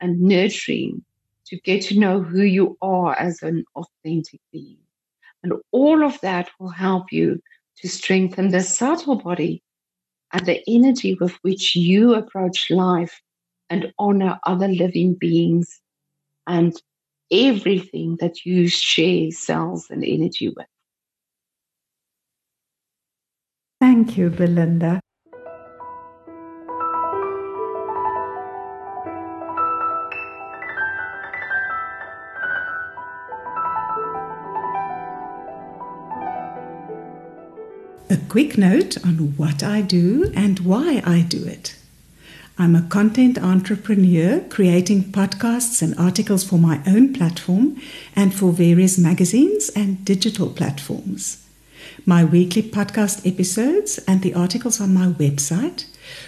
and 0.00 0.20
nurturing 0.20 1.04
to 1.50 1.60
get 1.60 1.82
to 1.82 1.98
know 1.98 2.22
who 2.22 2.42
you 2.42 2.78
are 2.80 3.14
as 3.18 3.42
an 3.42 3.64
authentic 3.76 4.40
being. 4.52 4.78
And 5.42 5.54
all 5.72 6.04
of 6.04 6.20
that 6.20 6.50
will 6.58 6.70
help 6.70 7.12
you 7.12 7.40
to 7.78 7.88
strengthen 7.88 8.50
the 8.50 8.60
subtle 8.60 9.16
body 9.16 9.62
and 10.32 10.46
the 10.46 10.62
energy 10.68 11.16
with 11.20 11.32
which 11.42 11.74
you 11.74 12.14
approach 12.14 12.70
life 12.70 13.20
and 13.68 13.92
honor 13.98 14.38
other 14.44 14.68
living 14.68 15.14
beings 15.14 15.80
and 16.46 16.80
everything 17.32 18.16
that 18.20 18.44
you 18.44 18.68
share 18.68 19.30
cells 19.30 19.86
and 19.90 20.04
energy 20.04 20.48
with. 20.48 20.66
Thank 23.80 24.16
you, 24.16 24.30
Belinda. 24.30 25.00
Quick 38.30 38.56
note 38.56 38.96
on 39.04 39.36
what 39.36 39.60
I 39.64 39.80
do 39.80 40.30
and 40.36 40.60
why 40.60 41.02
I 41.04 41.22
do 41.22 41.44
it. 41.46 41.74
I'm 42.56 42.76
a 42.76 42.82
content 42.82 43.36
entrepreneur 43.38 44.38
creating 44.48 45.10
podcasts 45.10 45.82
and 45.82 45.98
articles 45.98 46.44
for 46.44 46.56
my 46.56 46.80
own 46.86 47.12
platform 47.12 47.82
and 48.14 48.32
for 48.32 48.52
various 48.52 48.96
magazines 48.96 49.68
and 49.74 50.04
digital 50.04 50.48
platforms. 50.48 51.44
My 52.06 52.24
weekly 52.24 52.62
podcast 52.62 53.26
episodes 53.26 53.98
and 54.06 54.22
the 54.22 54.34
articles 54.34 54.80
on 54.80 54.94
my 54.94 55.08
website 55.08 55.86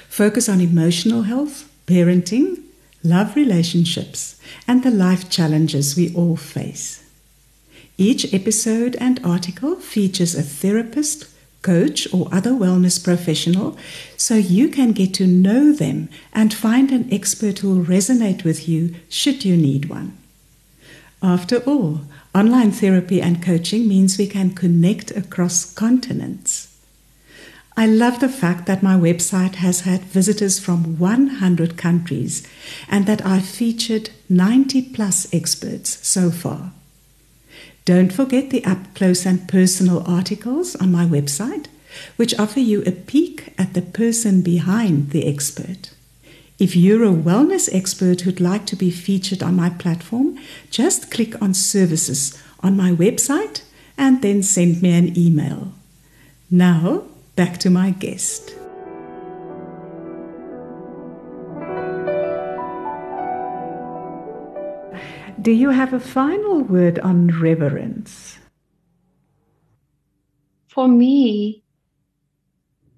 focus 0.09 0.49
on 0.49 0.61
emotional 0.61 1.23
health, 1.23 1.71
parenting, 1.87 2.65
love 3.05 3.37
relationships, 3.37 4.41
and 4.67 4.83
the 4.83 4.91
life 4.91 5.31
challenges 5.31 5.97
we 5.97 6.13
all 6.17 6.35
face. 6.37 7.09
Each 7.97 8.35
episode 8.35 8.97
and 8.97 9.25
article 9.25 9.77
features 9.77 10.35
a 10.35 10.43
therapist 10.43 11.32
coach, 11.63 12.13
or 12.13 12.29
other 12.33 12.51
wellness 12.51 13.03
professional 13.03 13.77
so 14.17 14.35
you 14.35 14.69
can 14.69 14.93
get 14.93 15.15
to 15.15 15.27
know 15.27 15.73
them 15.73 16.09
and 16.33 16.53
find 16.53 16.91
an 16.91 17.09
expert 17.13 17.61
who 17.61 17.75
will 17.75 17.85
resonate 17.85 18.45
with 18.45 18.69
you 18.69 18.95
should 19.09 19.45
you 19.45 19.57
need 19.57 19.89
one. 19.89 20.19
After 21.23 21.59
all, 21.59 22.01
online 22.35 22.73
therapy 22.73 23.23
and 23.23 23.43
coaching 23.43 23.87
means 23.87 24.19
we 24.19 24.27
can 24.27 24.51
connect 24.51 25.13
across 25.13 25.73
continents. 25.73 26.69
I 27.77 27.87
love 27.87 28.21
the 28.21 28.29
fact 28.29 28.67
that 28.67 28.83
my 28.83 28.97
website 28.97 29.55
has 29.55 29.81
had 29.81 30.03
visitors 30.03 30.59
from 30.59 30.99
100 30.99 31.79
countries 31.79 32.47
and 32.89 33.07
that 33.07 33.25
I've 33.25 33.47
featured 33.47 34.11
90 34.29 34.83
plus 34.91 35.33
experts 35.33 36.07
so 36.07 36.31
far. 36.31 36.73
Don't 37.85 38.13
forget 38.13 38.51
the 38.51 38.65
up 38.65 38.95
close 38.95 39.27
and 39.27 39.49
personal 39.49 40.05
articles 40.07 40.77
on 40.77 40.93
my 40.93 41.05
website, 41.05 41.67
which 42.17 42.39
offer 42.39 42.61
you 42.61 42.83
a 42.85 42.93
peek 42.93 43.53
at 43.59 43.75
the 43.75 43.83
person 43.83 44.41
behind 44.43 45.11
the 45.11 45.27
expert. 45.27 45.93
If 46.59 46.77
you're 46.77 47.05
a 47.05 47.09
wellness 47.09 47.69
expert 47.73 48.21
who'd 48.21 48.41
like 48.41 48.67
to 48.67 48.77
be 48.77 48.91
featured 48.93 49.43
on 49.43 49.57
my 49.57 49.71
platform, 49.71 50.39
just 50.71 51.11
click 51.11 51.41
on 51.43 51.55
services 51.55 52.41
on 52.61 52.77
my 52.77 52.93
website 52.93 53.63
and 53.99 54.23
then 54.23 54.43
send 54.45 54.81
me 54.81 54.93
an 54.93 55.19
email. 55.19 55.73
Now, 56.51 57.03
back 57.35 57.59
to 57.59 57.71
my 57.71 57.91
guest. 57.91 58.55
Do 65.43 65.51
you 65.51 65.71
have 65.71 65.93
a 65.93 65.99
final 65.99 66.63
word 66.63 67.01
on 67.01 67.27
reverence? 67.41 68.39
For 70.69 70.87
me, 70.87 71.65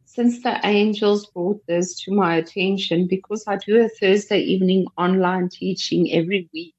since 0.05 0.43
the 0.43 0.61
angels 0.63 1.25
brought 1.29 1.67
this 1.67 1.99
to 2.03 2.13
my 2.13 2.37
attention, 2.37 3.07
because 3.09 3.45
I 3.49 3.57
do 3.57 3.81
a 3.81 3.89
Thursday 3.89 4.41
evening 4.41 4.85
online 4.99 5.49
teaching 5.49 6.13
every 6.13 6.51
week, 6.53 6.75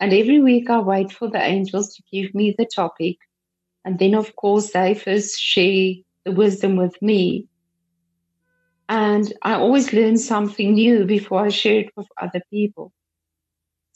and 0.00 0.12
every 0.12 0.40
week 0.40 0.68
I 0.68 0.80
wait 0.80 1.12
for 1.12 1.30
the 1.30 1.40
angels 1.40 1.94
to 1.94 2.02
give 2.10 2.34
me 2.34 2.56
the 2.58 2.66
topic. 2.66 3.18
And 3.84 3.96
then, 3.96 4.16
of 4.16 4.34
course, 4.34 4.72
they 4.72 4.94
first 4.94 5.38
share 5.40 5.94
the 6.24 6.32
wisdom 6.32 6.74
with 6.74 7.00
me. 7.00 7.46
And 8.88 9.32
I 9.42 9.54
always 9.54 9.92
learn 9.92 10.18
something 10.18 10.74
new 10.74 11.04
before 11.04 11.44
I 11.44 11.50
share 11.50 11.78
it 11.78 11.92
with 11.96 12.08
other 12.20 12.42
people. 12.50 12.92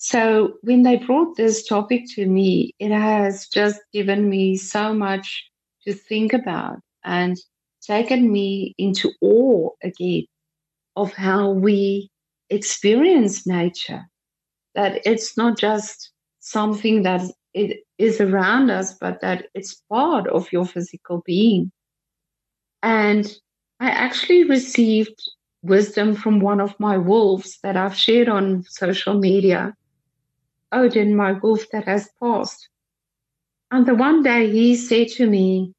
So 0.06 0.58
when 0.60 0.82
they 0.82 0.96
brought 0.96 1.38
this 1.38 1.66
topic 1.66 2.04
to 2.14 2.26
me, 2.26 2.74
it 2.78 2.90
has 2.90 3.48
just 3.48 3.80
given 3.90 4.28
me 4.28 4.54
so 4.54 4.92
much 4.92 5.48
to 5.86 5.94
think 5.94 6.34
about 6.34 6.80
and 7.04 7.38
taken 7.80 8.30
me 8.30 8.74
into 8.76 9.12
awe 9.22 9.70
again 9.82 10.26
of 10.94 11.14
how 11.14 11.52
we 11.52 12.10
experience 12.50 13.46
nature. 13.46 14.02
That 14.74 15.00
it's 15.06 15.38
not 15.38 15.56
just 15.56 16.12
something 16.40 17.04
that 17.04 17.22
it 17.54 17.78
is 17.96 18.20
around 18.20 18.68
us, 18.68 18.92
but 19.00 19.22
that 19.22 19.46
it's 19.54 19.80
part 19.90 20.26
of 20.26 20.52
your 20.52 20.66
physical 20.66 21.22
being. 21.24 21.72
And 22.82 23.26
I 23.80 23.88
actually 23.88 24.44
received 24.44 25.18
wisdom 25.62 26.14
from 26.14 26.40
one 26.40 26.60
of 26.60 26.78
my 26.78 26.98
wolves 26.98 27.58
that 27.62 27.78
I've 27.78 27.96
shared 27.96 28.28
on 28.28 28.64
social 28.64 29.14
media 29.14 29.74
Odin, 30.74 31.16
my 31.16 31.32
wolf 31.32 31.68
that 31.70 31.84
has 31.84 32.10
passed. 32.20 32.68
And 33.70 33.86
the 33.86 33.94
one 33.94 34.22
day 34.22 34.50
he 34.50 34.76
said 34.76 35.08
to 35.16 35.26
me, 35.26 35.72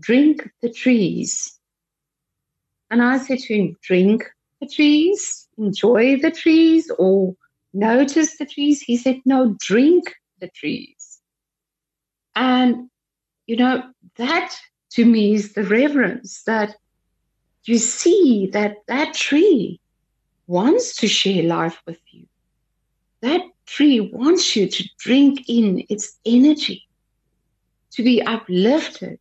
Drink 0.00 0.50
the 0.60 0.70
trees. 0.70 1.58
And 2.90 3.02
I 3.02 3.18
said 3.18 3.38
to 3.38 3.54
him, 3.54 3.76
Drink 3.82 4.24
the 4.60 4.68
trees, 4.68 5.48
enjoy 5.56 6.18
the 6.18 6.30
trees, 6.30 6.90
or 6.98 7.34
notice 7.72 8.36
the 8.36 8.46
trees. 8.46 8.82
He 8.82 8.96
said, 8.96 9.20
No, 9.24 9.56
drink 9.58 10.14
the 10.40 10.48
trees. 10.48 11.20
And, 12.34 12.90
you 13.46 13.56
know, 13.56 13.82
that 14.16 14.56
to 14.90 15.04
me 15.04 15.34
is 15.34 15.54
the 15.54 15.64
reverence 15.64 16.42
that 16.44 16.76
you 17.64 17.78
see 17.78 18.48
that 18.52 18.76
that 18.86 19.14
tree 19.14 19.80
wants 20.46 20.96
to 20.96 21.08
share 21.08 21.42
life 21.42 21.80
with 21.86 21.98
you 22.12 22.25
that 23.22 23.42
tree 23.66 24.00
wants 24.00 24.54
you 24.54 24.68
to 24.68 24.88
drink 24.98 25.48
in 25.48 25.84
its 25.88 26.18
energy, 26.24 26.86
to 27.92 28.02
be 28.02 28.22
uplifted, 28.22 29.18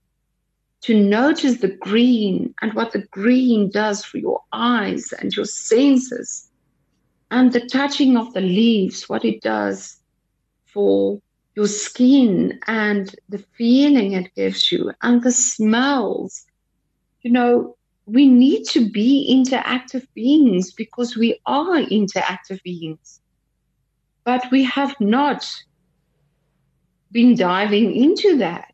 to 0.82 1.02
notice 1.02 1.58
the 1.58 1.76
green 1.78 2.54
and 2.62 2.74
what 2.74 2.92
the 2.92 3.06
green 3.12 3.72
does 3.72 4.06
for 4.06 4.18
your 4.18 4.42
eyes 4.54 5.12
and 5.20 5.36
your 5.36 5.46
senses, 5.46 6.50
and 7.32 7.52
the 7.52 7.66
touching 7.68 8.18
of 8.18 8.34
the 8.34 8.42
leaves, 8.42 9.10
what 9.10 9.26
it 9.26 9.42
does 9.42 10.00
for 10.66 11.20
your 11.56 11.68
skin 11.68 12.60
and 12.68 13.16
the 13.30 13.44
feeling 13.58 14.14
it 14.14 14.34
gives 14.36 14.72
you 14.72 14.92
and 15.02 15.24
the 15.24 15.32
smells. 15.32 16.46
You 17.22 17.32
know, 17.32 17.78
we 18.06 18.28
need 18.28 18.66
to 18.66 18.90
be 18.90 19.28
interactive 19.34 20.06
beings 20.14 20.72
because 20.72 21.16
we 21.16 21.40
are 21.46 21.78
interactive 21.78 22.62
beings. 22.62 23.22
But 24.26 24.52
we 24.52 24.64
have 24.64 25.00
not 25.00 25.48
been 27.12 27.36
diving 27.36 27.96
into 27.96 28.38
that. 28.40 28.74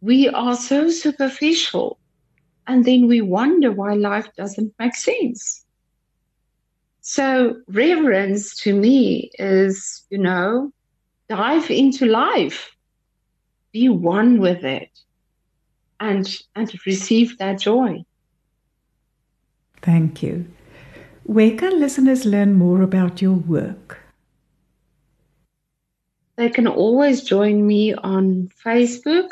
We 0.00 0.28
are 0.28 0.56
so 0.56 0.90
superficial. 0.90 1.98
And 2.66 2.84
then 2.84 3.06
we 3.06 3.20
wonder 3.20 3.70
why 3.70 3.94
life 3.94 4.28
doesn't 4.36 4.74
make 4.78 4.94
sense. 4.94 5.64
So, 7.00 7.56
reverence 7.68 8.56
to 8.64 8.74
me 8.74 9.30
is, 9.38 10.04
you 10.10 10.18
know, 10.18 10.72
dive 11.28 11.70
into 11.70 12.04
life, 12.04 12.70
be 13.72 13.88
one 13.88 14.40
with 14.40 14.64
it, 14.64 14.90
and, 16.00 16.28
and 16.54 16.70
receive 16.84 17.38
that 17.38 17.60
joy. 17.60 18.04
Thank 19.80 20.22
you. 20.22 20.46
Where 21.24 21.56
can 21.56 21.78
listeners 21.80 22.26
learn 22.26 22.54
more 22.54 22.82
about 22.82 23.22
your 23.22 23.36
work? 23.36 24.07
They 26.38 26.48
can 26.48 26.68
always 26.68 27.24
join 27.24 27.66
me 27.66 27.94
on 27.94 28.48
Facebook. 28.64 29.28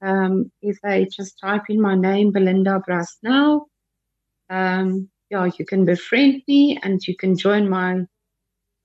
Um, 0.00 0.50
if 0.62 0.80
they 0.82 1.04
just 1.04 1.38
type 1.38 1.64
in 1.68 1.78
my 1.78 1.94
name, 1.94 2.32
Belinda 2.32 2.82
Brasnell, 2.88 3.66
um, 4.48 5.10
yeah, 5.28 5.50
you 5.58 5.66
can 5.66 5.84
befriend 5.84 6.42
me 6.48 6.78
and 6.82 7.06
you 7.06 7.14
can 7.14 7.36
join 7.36 7.68
my 7.68 8.06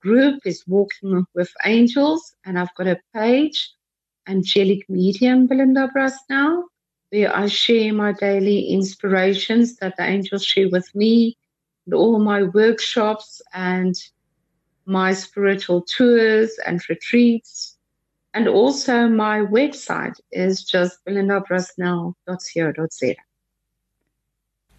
group 0.02 0.40
is 0.44 0.62
Walking 0.66 1.24
with 1.34 1.50
Angels, 1.64 2.34
and 2.44 2.58
I've 2.58 2.74
got 2.74 2.88
a 2.88 3.00
page, 3.14 3.72
Angelic 4.28 4.86
Medium 4.90 5.46
Belinda 5.46 5.88
Brasnell 5.96 6.64
where 7.08 7.34
I 7.34 7.46
share 7.46 7.92
my 7.92 8.12
daily 8.12 8.68
inspirations 8.68 9.76
that 9.76 9.96
the 9.98 10.02
angels 10.02 10.44
share 10.44 10.70
with 10.70 10.88
me, 10.94 11.36
and 11.86 11.94
all 11.94 12.18
my 12.18 12.42
workshops 12.42 13.40
and 13.52 13.94
my 14.86 15.12
spiritual 15.12 15.82
tours 15.82 16.58
and 16.66 16.80
retreats. 16.88 17.76
And 18.34 18.48
also 18.48 19.08
my 19.08 19.40
website 19.40 20.18
is 20.30 20.64
just 20.64 21.04
belindabrasnell.co.za. 21.06 23.14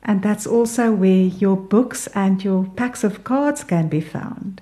And 0.06 0.22
that's 0.22 0.46
also 0.46 0.92
where 0.92 1.28
your 1.28 1.56
books 1.56 2.08
and 2.08 2.44
your 2.44 2.66
packs 2.76 3.04
of 3.04 3.24
cards 3.24 3.64
can 3.64 3.88
be 3.88 4.02
found. 4.02 4.62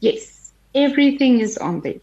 Yes, 0.00 0.52
everything 0.74 1.40
is 1.40 1.58
on 1.58 1.80
there. 1.80 2.00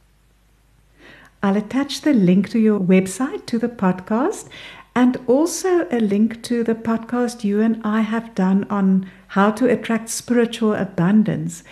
I'll 1.41 1.55
attach 1.55 2.01
the 2.01 2.13
link 2.13 2.49
to 2.49 2.59
your 2.59 2.79
website 2.79 3.45
to 3.45 3.57
the 3.57 3.69
podcast 3.69 4.49
and 4.93 5.17
also 5.27 5.87
a 5.89 5.99
link 5.99 6.43
to 6.43 6.63
the 6.63 6.75
podcast 6.75 7.45
you 7.45 7.61
and 7.61 7.81
I 7.85 8.01
have 8.01 8.35
done 8.35 8.65
on 8.69 9.09
how 9.29 9.51
to 9.51 9.69
attract 9.69 10.09
spiritual 10.09 10.73
abundance 10.73 11.63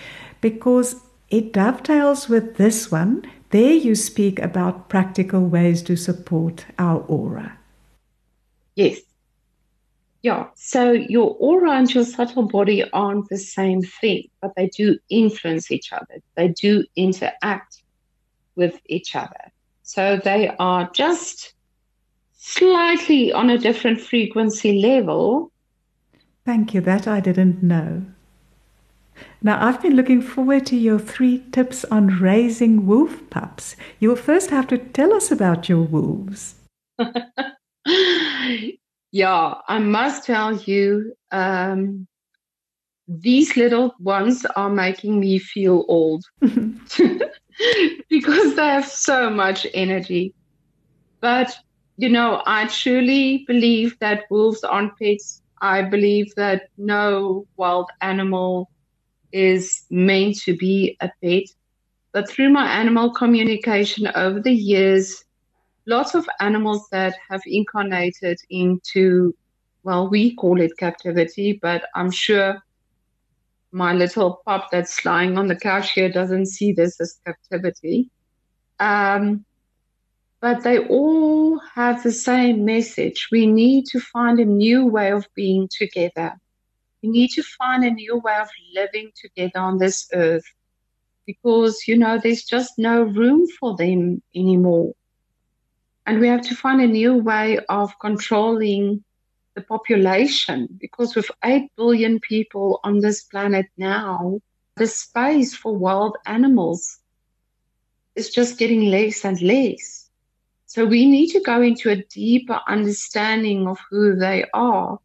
because 0.42 0.96
it 1.30 1.54
dovetails 1.54 2.30
with 2.30 2.56
this 2.56 2.92
one. 2.92 3.24
There 3.50 3.74
you 3.74 3.96
speak 3.96 4.40
about 4.40 4.90
practical 4.90 5.42
ways 5.42 5.82
to 5.84 5.96
support 5.96 6.66
our 6.78 7.02
aura. 7.02 7.58
Yes. 8.76 9.00
Yeah. 10.22 10.48
So 10.56 10.92
your 10.92 11.36
aura 11.40 11.72
and 11.72 11.94
your 11.94 12.04
subtle 12.04 12.48
body 12.48 12.84
aren't 12.92 13.30
the 13.30 13.38
same 13.38 13.82
thing, 13.82 14.30
but 14.42 14.54
they 14.56 14.68
do 14.68 14.98
influence 15.10 15.72
each 15.72 15.94
other. 15.94 16.22
They 16.36 16.50
do 16.50 16.86
interact 16.96 17.84
with 18.56 18.80
each 18.88 19.16
other. 19.16 19.52
So 19.84 20.20
they 20.22 20.50
are 20.60 20.90
just 20.92 21.54
slightly 22.34 23.32
on 23.32 23.50
a 23.50 23.58
different 23.58 24.02
frequency 24.02 24.82
level. 24.82 25.52
Thank 26.46 26.74
you. 26.74 26.82
That 26.82 27.08
I 27.08 27.20
didn't 27.20 27.64
know. 27.64 28.06
Now, 29.42 29.66
I've 29.66 29.82
been 29.82 29.96
looking 29.96 30.22
forward 30.22 30.66
to 30.68 30.76
your 30.76 31.00
three 31.00 31.44
tips 31.52 31.86
on 31.86 32.20
raising 32.20 32.86
wolf 32.86 33.30
pups. 33.30 33.76
You'll 34.00 34.16
first 34.16 34.50
have 34.50 34.68
to 34.68 34.78
tell 34.78 35.14
us 35.14 35.32
about 35.32 35.70
your 35.70 35.84
wolves. 35.84 36.56
yeah, 39.12 39.54
I 39.68 39.80
must 39.80 40.26
tell 40.26 40.56
you, 40.56 41.14
um, 41.32 42.08
these 43.08 43.56
little 43.56 43.96
ones 44.00 44.46
are 44.56 44.70
making 44.70 45.20
me 45.20 45.40
feel 45.40 45.86
old. 45.88 46.26
because 48.10 48.56
they 48.56 48.68
have 48.68 48.86
so 48.88 49.30
much 49.30 49.66
energy. 49.74 50.34
But, 51.22 51.58
you 51.98 52.10
know, 52.10 52.44
I 52.46 52.68
truly 52.68 53.46
believe 53.48 53.98
that 54.00 54.26
wolves 54.30 54.64
aren't 54.64 54.98
pets. 54.98 55.42
I 55.62 55.82
believe 55.82 56.34
that 56.36 56.70
no 56.78 57.48
wild 57.58 57.90
animal 58.02 58.70
is 59.32 59.86
meant 59.90 60.38
to 60.42 60.56
be 60.56 60.98
a 61.02 61.10
pet. 61.24 61.44
But 62.14 62.30
through 62.30 62.50
my 62.50 62.68
animal 62.72 63.12
communication 63.12 64.08
over 64.16 64.40
the 64.40 64.54
years, 64.54 65.24
lots 65.86 66.16
of 66.16 66.28
animals 66.40 66.88
that 66.92 67.16
have 67.30 67.42
incarnated 67.46 68.40
into, 68.50 69.36
well, 69.84 70.10
we 70.10 70.36
call 70.36 70.60
it 70.62 70.78
captivity, 70.78 71.60
but 71.62 71.84
I'm 71.96 72.12
sure 72.12 72.62
my 73.72 73.94
little 73.94 74.42
pup 74.46 74.70
that's 74.72 75.06
lying 75.06 75.38
on 75.38 75.48
the 75.48 75.56
couch 75.56 75.92
here 75.92 76.10
doesn't 76.10 76.48
see 76.48 76.74
this 76.74 77.00
as 77.00 77.20
captivity. 77.26 78.10
Um, 78.80 79.46
but 80.40 80.64
they 80.64 80.80
all 80.88 81.60
have 81.74 82.04
the 82.04 82.12
same 82.12 82.64
message. 82.64 83.28
We 83.32 83.48
need 83.48 83.86
to 83.88 84.00
find 84.00 84.40
a 84.40 84.46
new 84.46 84.86
way 84.86 85.12
of 85.12 85.28
being 85.36 85.68
together. 85.70 86.36
We 87.08 87.14
need 87.14 87.32
to 87.32 87.44
find 87.44 87.86
a 87.86 87.92
new 87.92 88.18
way 88.18 88.36
of 88.36 88.50
living 88.76 89.12
together 89.16 89.60
on 89.60 89.78
this 89.78 90.10
earth 90.14 90.44
because, 91.26 91.88
you 91.88 91.98
know, 91.98 92.20
there's 92.22 92.44
just 92.44 92.78
no 92.78 93.04
room 93.04 93.48
for 93.48 93.78
them 93.78 94.22
anymore. 94.36 94.92
And 96.06 96.20
we 96.20 96.28
have 96.28 96.42
to 96.42 96.56
find 96.56 96.82
a 96.82 96.88
new 96.88 97.16
way 97.16 97.60
of 97.70 97.98
controlling 98.00 99.06
the 99.56 99.62
population 99.62 100.68
because 100.82 101.16
with 101.16 101.32
8 101.46 101.72
billion 101.78 102.20
people 102.20 102.82
on 102.84 103.00
this 103.00 103.24
planet 103.24 103.68
now, 103.78 104.42
the 104.76 104.88
space 104.88 105.56
for 105.56 105.78
wild 105.78 106.18
animals 106.26 107.00
is 108.18 108.32
just 108.32 108.60
getting 108.60 108.92
less 108.92 109.24
and 109.24 109.42
less. 109.42 110.10
So 110.66 110.86
we 110.86 111.06
need 111.06 111.28
to 111.28 111.40
go 111.40 111.62
into 111.62 111.90
a 111.90 112.04
deeper 112.04 112.60
understanding 112.68 113.66
of 113.66 113.80
who 113.90 114.18
they 114.18 114.44
are. 114.54 115.00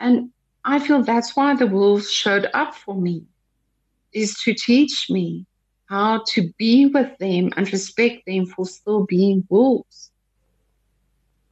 And 0.00 0.30
I 0.64 0.78
feel 0.78 1.02
that's 1.02 1.36
why 1.36 1.54
the 1.54 1.66
wolves 1.66 2.10
showed 2.10 2.48
up 2.54 2.74
for 2.74 2.94
me, 2.94 3.24
is 4.12 4.38
to 4.42 4.54
teach 4.54 5.10
me 5.10 5.46
how 5.86 6.22
to 6.28 6.52
be 6.58 6.86
with 6.86 7.16
them 7.18 7.50
and 7.56 7.70
respect 7.72 8.24
them 8.26 8.46
for 8.46 8.64
still 8.64 9.04
being 9.04 9.44
wolves. 9.48 10.10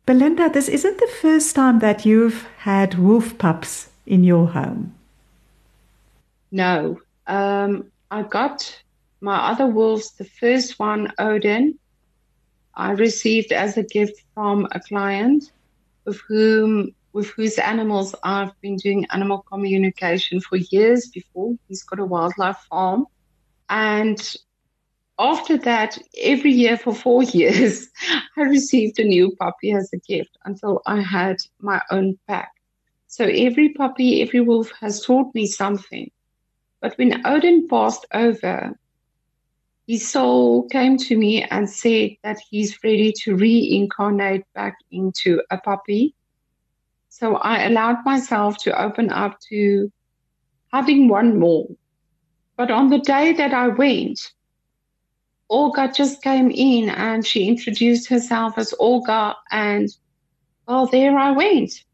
Belinda, 0.06 0.48
this 0.48 0.68
isn't 0.68 0.98
the 0.98 1.12
first 1.20 1.54
time 1.54 1.78
that 1.80 2.04
you've 2.04 2.46
had 2.58 2.98
wolf 2.98 3.38
pups 3.38 3.90
in 4.06 4.24
your 4.24 4.48
home. 4.48 4.94
No. 6.50 7.00
Um, 7.26 7.90
I 8.10 8.22
got 8.22 8.82
my 9.20 9.36
other 9.36 9.66
wolves, 9.66 10.12
the 10.12 10.24
first 10.24 10.78
one, 10.78 11.12
Odin, 11.18 11.78
I 12.74 12.92
received 12.92 13.52
as 13.52 13.76
a 13.76 13.82
gift 13.82 14.22
from 14.34 14.66
a 14.72 14.80
client 14.80 15.52
of 16.06 16.18
whom 16.26 16.94
with 17.12 17.28
whose 17.30 17.58
animals 17.58 18.14
I've 18.22 18.58
been 18.60 18.76
doing 18.76 19.06
animal 19.10 19.44
communication 19.50 20.40
for 20.40 20.56
years 20.56 21.08
before. 21.08 21.54
He's 21.68 21.82
got 21.82 21.98
a 21.98 22.04
wildlife 22.04 22.58
farm. 22.70 23.06
And 23.68 24.20
after 25.18 25.56
that, 25.58 25.98
every 26.20 26.52
year 26.52 26.76
for 26.76 26.94
four 26.94 27.22
years, 27.40 27.88
I 28.36 28.42
received 28.42 28.98
a 28.98 29.04
new 29.04 29.36
puppy 29.36 29.72
as 29.72 29.90
a 29.92 29.98
gift 29.98 30.36
until 30.44 30.82
I 30.86 31.00
had 31.00 31.36
my 31.60 31.82
own 31.90 32.18
pack. 32.26 32.50
So 33.06 33.24
every 33.24 33.70
puppy, 33.74 34.22
every 34.22 34.40
wolf 34.40 34.72
has 34.80 35.04
taught 35.04 35.34
me 35.34 35.46
something. 35.46 36.10
But 36.80 36.96
when 36.96 37.24
Odin 37.26 37.68
passed 37.68 38.06
over, 38.12 38.76
his 39.86 40.08
soul 40.08 40.68
came 40.68 40.96
to 40.96 41.16
me 41.16 41.42
and 41.42 41.68
said 41.68 42.12
that 42.22 42.38
he's 42.50 42.82
ready 42.82 43.12
to 43.22 43.36
reincarnate 43.36 44.44
back 44.54 44.76
into 44.90 45.42
a 45.50 45.58
puppy. 45.58 46.14
So 47.14 47.36
I 47.36 47.64
allowed 47.64 48.06
myself 48.06 48.56
to 48.64 48.82
open 48.82 49.10
up 49.12 49.38
to 49.50 49.92
having 50.72 51.08
one 51.08 51.38
more. 51.38 51.68
But 52.56 52.70
on 52.70 52.88
the 52.88 53.00
day 53.00 53.34
that 53.34 53.52
I 53.52 53.68
went, 53.68 54.32
Olga 55.50 55.92
just 55.94 56.22
came 56.22 56.50
in 56.50 56.88
and 56.88 57.26
she 57.26 57.46
introduced 57.48 58.08
herself 58.08 58.56
as 58.56 58.72
Olga. 58.78 59.36
And 59.50 59.90
well, 60.66 60.86
there 60.86 61.18
I 61.18 61.32
went 61.32 61.84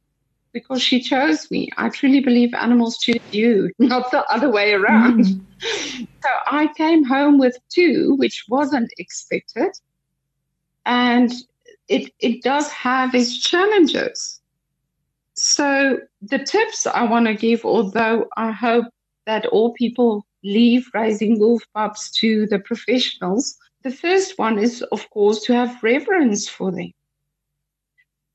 because 0.53 0.81
she 0.81 1.01
chose 1.01 1.51
me. 1.51 1.69
I 1.77 1.89
truly 1.89 2.21
believe 2.21 2.55
animals 2.55 2.97
choose 2.99 3.19
you, 3.33 3.73
not 3.81 4.13
the 4.13 4.25
other 4.33 4.51
way 4.53 4.73
around. 4.73 5.25
Mm. 5.25 5.45
So 6.23 6.31
I 6.47 6.69
came 6.77 7.03
home 7.05 7.39
with 7.39 7.59
two, 7.75 8.15
which 8.19 8.45
wasn't 8.49 8.93
expected. 8.99 9.73
and 10.87 11.33
it, 11.89 12.13
it 12.21 12.43
does 12.43 12.71
have 12.71 13.15
its 13.17 13.41
challenges. 13.41 14.38
So, 15.41 16.01
the 16.21 16.41
tips 16.41 16.85
I 16.85 17.05
want 17.05 17.27
to 17.27 17.35
give, 17.35 17.65
although 17.65 18.27
I 18.37 18.51
hope 18.51 18.87
that 19.27 19.47
all 19.47 19.73
people 19.75 20.27
leave 20.43 20.91
raising 20.93 21.39
wolf 21.39 21.63
pups 21.77 22.11
to 22.19 22.49
the 22.49 22.59
professionals, 22.59 23.57
the 23.85 23.93
first 23.93 24.37
one 24.37 24.59
is, 24.59 24.83
of 24.91 25.09
course, 25.11 25.45
to 25.45 25.55
have 25.55 25.81
reverence 25.81 26.49
for 26.49 26.73
them, 26.73 26.91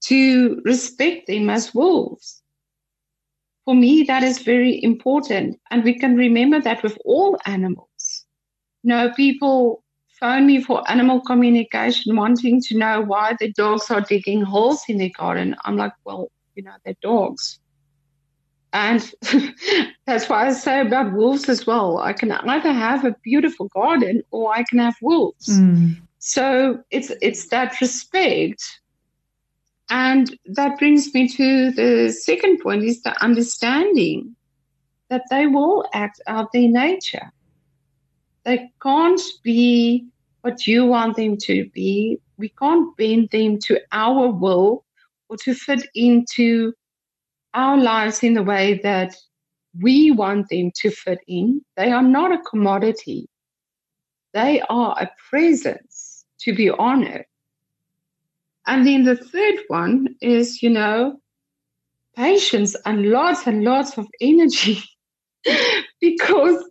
to 0.06 0.62
respect 0.64 1.28
them 1.28 1.50
as 1.50 1.74
wolves. 1.74 2.42
For 3.66 3.76
me, 3.76 4.04
that 4.04 4.24
is 4.24 4.40
very 4.40 4.82
important. 4.82 5.60
And 5.72 5.84
we 5.84 6.00
can 6.00 6.16
remember 6.16 6.62
that 6.62 6.84
with 6.84 6.98
all 7.04 7.38
animals. 7.46 8.26
You 8.84 8.90
know, 8.90 9.12
people 9.12 9.84
phone 10.22 10.48
me 10.48 10.62
for 10.62 10.90
animal 10.90 11.20
communication, 11.20 12.16
wanting 12.16 12.62
to 12.62 12.78
know 12.78 13.02
why 13.02 13.36
the 13.42 13.52
dogs 13.52 13.92
are 13.92 14.00
digging 14.00 14.42
holes 14.42 14.86
in 14.88 15.00
their 15.00 15.12
garden. 15.18 15.54
I'm 15.66 15.76
like, 15.76 15.92
well, 16.06 16.32
you 16.56 16.64
know, 16.64 16.74
they're 16.84 16.96
dogs. 17.02 17.60
And 18.74 19.14
that's 20.06 20.28
why 20.28 20.48
I 20.48 20.52
say 20.54 20.82
about 20.82 21.14
wolves 21.14 21.48
as 21.48 21.68
well. 21.68 22.00
I 22.00 22.14
can 22.14 22.32
either 22.32 22.74
have 22.74 23.06
a 23.06 23.16
beautiful 23.24 23.68
garden 23.68 24.24
or 24.32 24.54
I 24.54 24.64
can 24.64 24.80
have 24.80 24.96
wolves. 25.02 25.48
Mm. 25.48 26.02
So 26.18 26.84
it's 26.90 27.12
it's 27.22 27.50
that 27.50 27.80
respect. 27.80 28.64
And 29.90 30.36
that 30.46 30.80
brings 30.80 31.14
me 31.14 31.28
to 31.28 31.72
the 31.72 32.12
second 32.12 32.62
point 32.62 32.84
is 32.84 33.04
the 33.04 33.22
understanding 33.24 34.36
that 35.10 35.24
they 35.30 35.46
will 35.46 35.86
act 35.94 36.20
out 36.26 36.52
their 36.52 36.68
nature. 36.68 37.32
They 38.44 38.72
can't 38.82 39.22
be 39.44 40.08
what 40.42 40.66
you 40.66 40.86
want 40.86 41.16
them 41.16 41.38
to 41.44 41.70
be. 41.70 42.20
We 42.38 42.50
can't 42.50 42.96
bend 42.98 43.30
them 43.30 43.60
to 43.60 43.80
our 43.92 44.32
will 44.32 44.83
or 45.34 45.38
to 45.38 45.54
fit 45.56 45.88
into 45.96 46.74
our 47.54 47.78
lives 47.78 48.24
in 48.24 48.36
the 48.36 48.44
way 48.44 48.80
that 48.84 49.16
we 49.82 50.12
want 50.12 50.48
them 50.50 50.72
to 50.76 50.92
fit 50.92 51.20
in. 51.28 51.62
They 51.76 51.92
are 51.92 52.04
not 52.04 52.32
a 52.32 52.44
commodity, 52.50 53.28
they 54.34 54.62
are 54.70 54.96
a 55.00 55.10
presence 55.30 56.26
to 56.42 56.54
be 56.54 56.70
honored. 56.70 57.26
And 58.66 58.88
then 58.88 59.04
the 59.04 59.18
third 59.18 59.60
one 59.68 60.16
is, 60.22 60.62
you 60.64 60.70
know, 60.70 61.20
patience 62.16 62.76
and 62.86 63.10
lots 63.10 63.46
and 63.48 63.64
lots 63.64 63.98
of 63.98 64.08
energy 64.22 64.82
because 66.02 66.64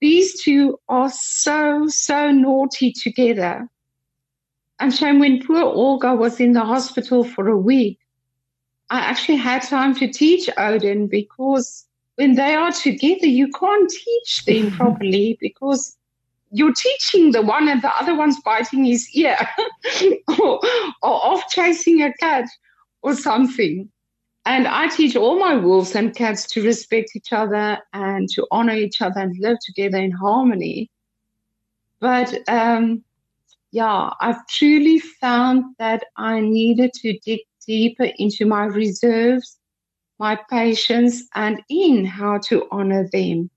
these 0.00 0.42
two 0.42 0.78
are 0.88 1.10
so, 1.10 1.86
so 1.88 2.30
naughty 2.30 2.92
together. 2.92 3.68
And 4.78 4.94
shame 4.94 5.18
when 5.18 5.44
poor 5.44 5.62
Olga 5.62 6.14
was 6.14 6.38
in 6.38 6.52
the 6.52 6.64
hospital 6.64 7.24
for 7.24 7.48
a 7.48 7.56
week, 7.56 7.98
I 8.90 9.00
actually 9.00 9.38
had 9.38 9.62
time 9.62 9.94
to 9.96 10.12
teach 10.12 10.48
Odin 10.56 11.08
because 11.08 11.86
when 12.16 12.34
they 12.34 12.54
are 12.54 12.72
together, 12.72 13.26
you 13.26 13.50
can't 13.52 13.90
teach 13.90 14.44
them 14.44 14.70
properly 14.76 15.38
because 15.40 15.96
you're 16.50 16.74
teaching 16.74 17.32
the 17.32 17.42
one 17.42 17.68
and 17.68 17.82
the 17.82 17.94
other 17.96 18.14
one's 18.14 18.40
biting 18.40 18.84
his 18.84 19.08
ear 19.14 19.36
or, 20.38 20.60
or 21.02 21.24
off 21.24 21.48
chasing 21.50 22.02
a 22.02 22.12
cat 22.14 22.46
or 23.02 23.14
something. 23.14 23.90
And 24.44 24.68
I 24.68 24.86
teach 24.88 25.16
all 25.16 25.40
my 25.40 25.56
wolves 25.56 25.96
and 25.96 26.14
cats 26.14 26.46
to 26.52 26.62
respect 26.62 27.16
each 27.16 27.32
other 27.32 27.78
and 27.92 28.28
to 28.30 28.46
honor 28.52 28.74
each 28.74 29.02
other 29.02 29.18
and 29.18 29.36
live 29.40 29.58
together 29.66 29.98
in 29.98 30.12
harmony. 30.12 30.88
But 31.98 32.48
um, 32.48 33.02
yeah, 33.70 34.10
I've 34.20 34.46
truly 34.48 34.98
found 34.98 35.64
that 35.78 36.04
I 36.16 36.40
needed 36.40 36.92
to 36.94 37.18
dig 37.24 37.40
deeper 37.66 38.08
into 38.18 38.46
my 38.46 38.64
reserves, 38.64 39.58
my 40.18 40.38
patience, 40.48 41.24
and 41.34 41.60
in 41.68 42.04
how 42.04 42.38
to 42.38 42.66
honor 42.70 43.08
them 43.12 43.50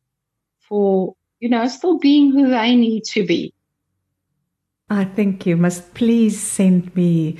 for, 0.68 1.16
you 1.39 1.49
know, 1.49 1.68
still 1.68 1.99
being 1.99 2.32
who 2.32 2.49
they 2.49 2.76
need 2.76 3.03
to 3.05 3.26
be. 3.26 3.53
I 4.89 5.05
think 5.05 5.45
you 5.45 5.55
must 5.55 5.93
please 5.93 6.41
send 6.41 6.95
me 6.95 7.38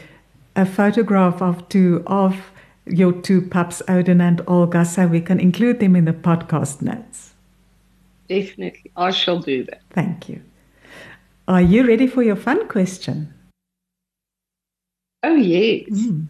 a 0.56 0.66
photograph 0.66 1.42
of 1.42 1.68
two 1.70 2.04
of 2.06 2.52
your 2.86 3.14
two 3.14 3.42
pups, 3.42 3.82
Odin 3.88 4.22
and 4.22 4.42
Olga, 4.48 4.86
so 4.86 5.08
we 5.08 5.22
can 5.22 5.40
include 5.40 5.80
them 5.80 5.96
in 5.96 6.06
the 6.06 6.14
podcast 6.14 6.82
notes. 6.82 7.34
Definitely. 8.28 8.92
I 8.96 9.12
shall 9.12 9.40
do 9.40 9.64
that. 9.66 9.82
Thank 9.90 10.30
you. 10.30 10.42
Are 11.50 11.64
you 11.64 11.84
ready 11.84 12.06
for 12.06 12.22
your 12.22 12.36
fun 12.36 12.68
question? 12.68 13.34
Oh, 15.24 15.34
yes. 15.34 15.89
Mm. 15.89 16.28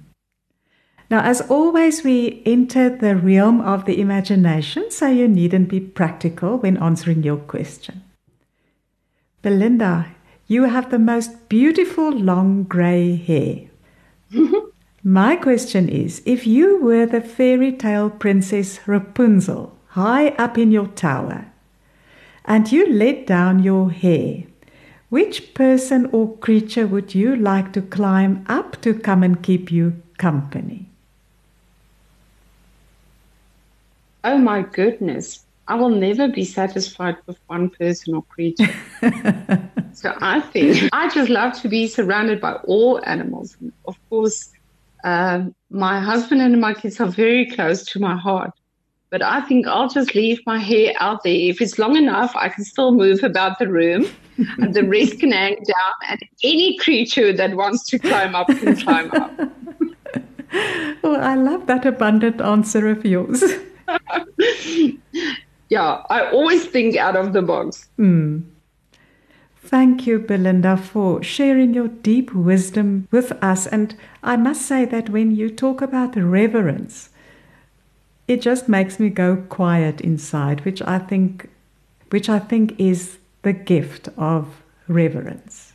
Now, 1.12 1.20
as 1.20 1.42
always, 1.42 2.06
we 2.06 2.42
enter 2.46 2.90
the 2.90 3.18
realm 3.18 3.60
of 3.60 3.84
the 3.84 4.00
imagination, 4.00 4.90
so 4.90 5.08
you 5.08 5.28
needn't 5.28 5.68
be 5.68 5.82
practical 5.82 6.60
when 6.60 6.78
answering 6.78 7.24
your 7.24 7.36
question. 7.36 8.02
Belinda, 9.42 10.08
you 10.48 10.64
have 10.64 10.90
the 10.90 10.98
most 11.00 11.50
beautiful 11.50 12.12
long 12.12 12.64
grey 12.64 13.18
hair. 13.18 13.68
My 15.04 15.36
question 15.36 15.90
is 15.90 16.22
if 16.26 16.48
you 16.48 16.82
were 16.82 17.06
the 17.06 17.20
fairy 17.20 17.74
tale 17.74 18.10
princess 18.10 18.80
Rapunzel 18.88 19.76
high 19.88 20.30
up 20.38 20.58
in 20.58 20.72
your 20.72 20.88
tower 20.88 21.52
and 22.46 22.72
you 22.72 22.94
let 22.94 23.28
down 23.28 23.64
your 23.64 23.92
hair, 23.92 24.44
which 25.10 25.54
person 25.54 26.06
or 26.12 26.38
creature 26.38 26.86
would 26.86 27.16
you 27.16 27.36
like 27.36 27.74
to 27.74 27.82
climb 27.82 28.46
up 28.48 28.80
to 28.82 28.94
come 28.94 29.24
and 29.24 29.42
keep 29.42 29.72
you 29.72 30.02
company? 30.18 30.90
Oh 34.24 34.38
my 34.38 34.62
goodness. 34.62 35.46
I 35.68 35.76
will 35.76 35.90
never 35.90 36.28
be 36.28 36.46
satisfied 36.46 37.18
with 37.28 37.38
one 37.48 37.70
person 37.70 38.16
or 38.16 38.24
creature. 38.24 38.74
so 39.94 40.16
I 40.20 40.42
think 40.42 40.90
I 40.92 41.10
just 41.10 41.30
love 41.30 41.60
to 41.62 41.70
be 41.70 41.88
surrounded 41.88 42.42
by 42.42 42.54
all 42.66 43.00
animals. 43.06 43.56
Of 43.86 43.96
course, 44.10 44.50
um, 45.04 45.56
my 45.70 46.00
husband 46.00 46.42
and 46.42 46.60
my 46.60 46.74
kids 46.74 47.00
are 47.00 47.08
very 47.08 47.50
close 47.50 47.86
to 47.86 48.00
my 48.00 48.18
heart. 48.18 48.52
But 49.12 49.24
I 49.24 49.42
think 49.42 49.68
I'll 49.68 49.90
just 49.90 50.14
leave 50.14 50.40
my 50.46 50.60
hair 50.60 50.94
out 51.00 51.24
there. 51.24 51.34
If 51.34 51.62
it's 51.62 51.80
long 51.80 51.96
enough, 51.96 52.32
I 52.36 52.50
can 52.50 52.64
still 52.64 52.92
move 52.92 53.24
about 53.24 53.58
the 53.58 53.68
room, 53.68 54.06
and 54.60 54.74
the 54.74 54.84
rest 54.84 55.20
can 55.20 55.32
hang 55.32 55.56
down. 55.56 55.94
And 56.08 56.20
any 56.44 56.78
creature 56.78 57.34
that 57.34 57.56
wants 57.56 57.86
to 57.90 57.98
climb 57.98 58.36
up 58.36 58.48
can 58.48 58.76
climb 58.76 59.12
up. 59.12 59.32
well, 61.04 61.22
I 61.22 61.36
love 61.36 61.66
that 61.66 61.86
abundant 61.86 62.40
answer 62.40 62.88
of 62.88 63.04
yours. 63.04 63.44
yeah, 65.70 66.04
I 66.10 66.30
always 66.32 66.66
think 66.66 66.96
out 66.96 67.16
of 67.16 67.34
the 67.34 67.42
box. 67.42 67.90
Mm. 67.98 68.44
Thank 69.58 70.08
you, 70.08 70.20
Belinda, 70.20 70.78
for 70.78 71.22
sharing 71.22 71.74
your 71.74 71.90
deep 71.90 72.34
wisdom 72.34 73.08
with 73.12 73.32
us. 73.44 73.68
And 73.68 73.96
I 74.24 74.36
must 74.36 74.64
say 74.64 74.86
that 74.86 75.10
when 75.10 75.32
you 75.32 75.50
talk 75.50 75.82
about 75.82 76.16
reverence, 76.16 77.10
it 78.30 78.42
just 78.44 78.70
makes 78.70 79.00
me 79.00 79.10
go 79.10 79.36
quiet 79.36 80.00
inside, 80.02 80.64
which 80.64 80.84
I 80.84 81.00
think, 81.00 81.50
which 82.12 82.30
I 82.30 82.38
think 82.38 82.80
is 82.80 83.18
the 83.42 83.54
gift 83.54 84.08
of 84.18 84.62
reverence. 84.88 85.74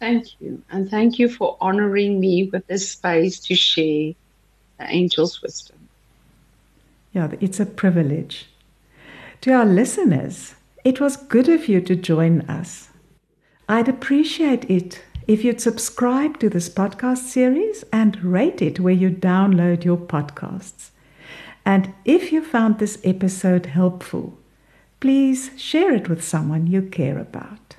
Thank 0.00 0.40
you. 0.40 0.60
And 0.70 0.90
thank 0.90 1.20
you 1.20 1.28
for 1.28 1.56
honoring 1.60 2.18
me 2.18 2.50
with 2.52 2.66
this 2.66 2.90
space 2.90 3.38
to 3.46 3.54
share 3.54 4.12
the 4.78 4.84
angel's 4.84 5.40
wisdom. 5.40 5.78
Yeah, 7.12 7.30
it's 7.40 7.60
a 7.60 7.66
privilege. 7.66 8.46
To 9.42 9.52
our 9.52 9.64
listeners, 9.64 10.56
it 10.84 11.00
was 11.00 11.16
good 11.16 11.48
of 11.48 11.68
you 11.68 11.80
to 11.82 11.94
join 11.94 12.40
us. 12.42 12.88
I'd 13.68 13.88
appreciate 13.88 14.68
it 14.68 15.02
if 15.26 15.42
you'd 15.42 15.60
subscribe 15.60 16.38
to 16.38 16.48
this 16.48 16.68
podcast 16.68 17.18
series 17.18 17.84
and 17.92 18.22
rate 18.22 18.62
it 18.62 18.78
where 18.78 18.94
you 18.94 19.10
download 19.10 19.84
your 19.84 19.96
podcasts. 19.96 20.90
And 21.64 21.92
if 22.04 22.30
you 22.30 22.44
found 22.44 22.78
this 22.78 22.98
episode 23.02 23.66
helpful, 23.66 24.38
please 25.00 25.50
share 25.56 25.92
it 25.92 26.08
with 26.08 26.22
someone 26.22 26.68
you 26.68 26.82
care 26.82 27.18
about. 27.18 27.74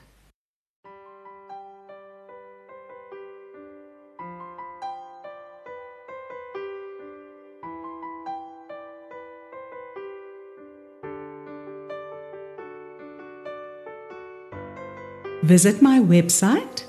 Visit 15.43 15.82
my 15.82 15.98
website 16.00 16.86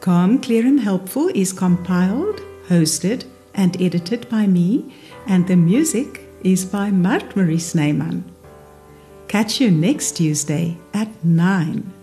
Calm, 0.00 0.40
Clear 0.40 0.64
and 0.64 0.80
Helpful 0.80 1.28
is 1.34 1.52
compiled, 1.52 2.40
hosted, 2.68 3.24
and 3.58 3.76
edited 3.82 4.26
by 4.30 4.46
me, 4.46 4.94
and 5.26 5.46
the 5.46 5.56
music 5.56 6.22
is 6.42 6.64
by 6.64 6.90
Mart 6.90 7.36
Marie 7.36 7.58
Snyman. 7.58 8.24
Catch 9.26 9.60
you 9.60 9.70
next 9.70 10.12
Tuesday 10.12 10.78
at 10.94 11.10
9. 11.22 11.97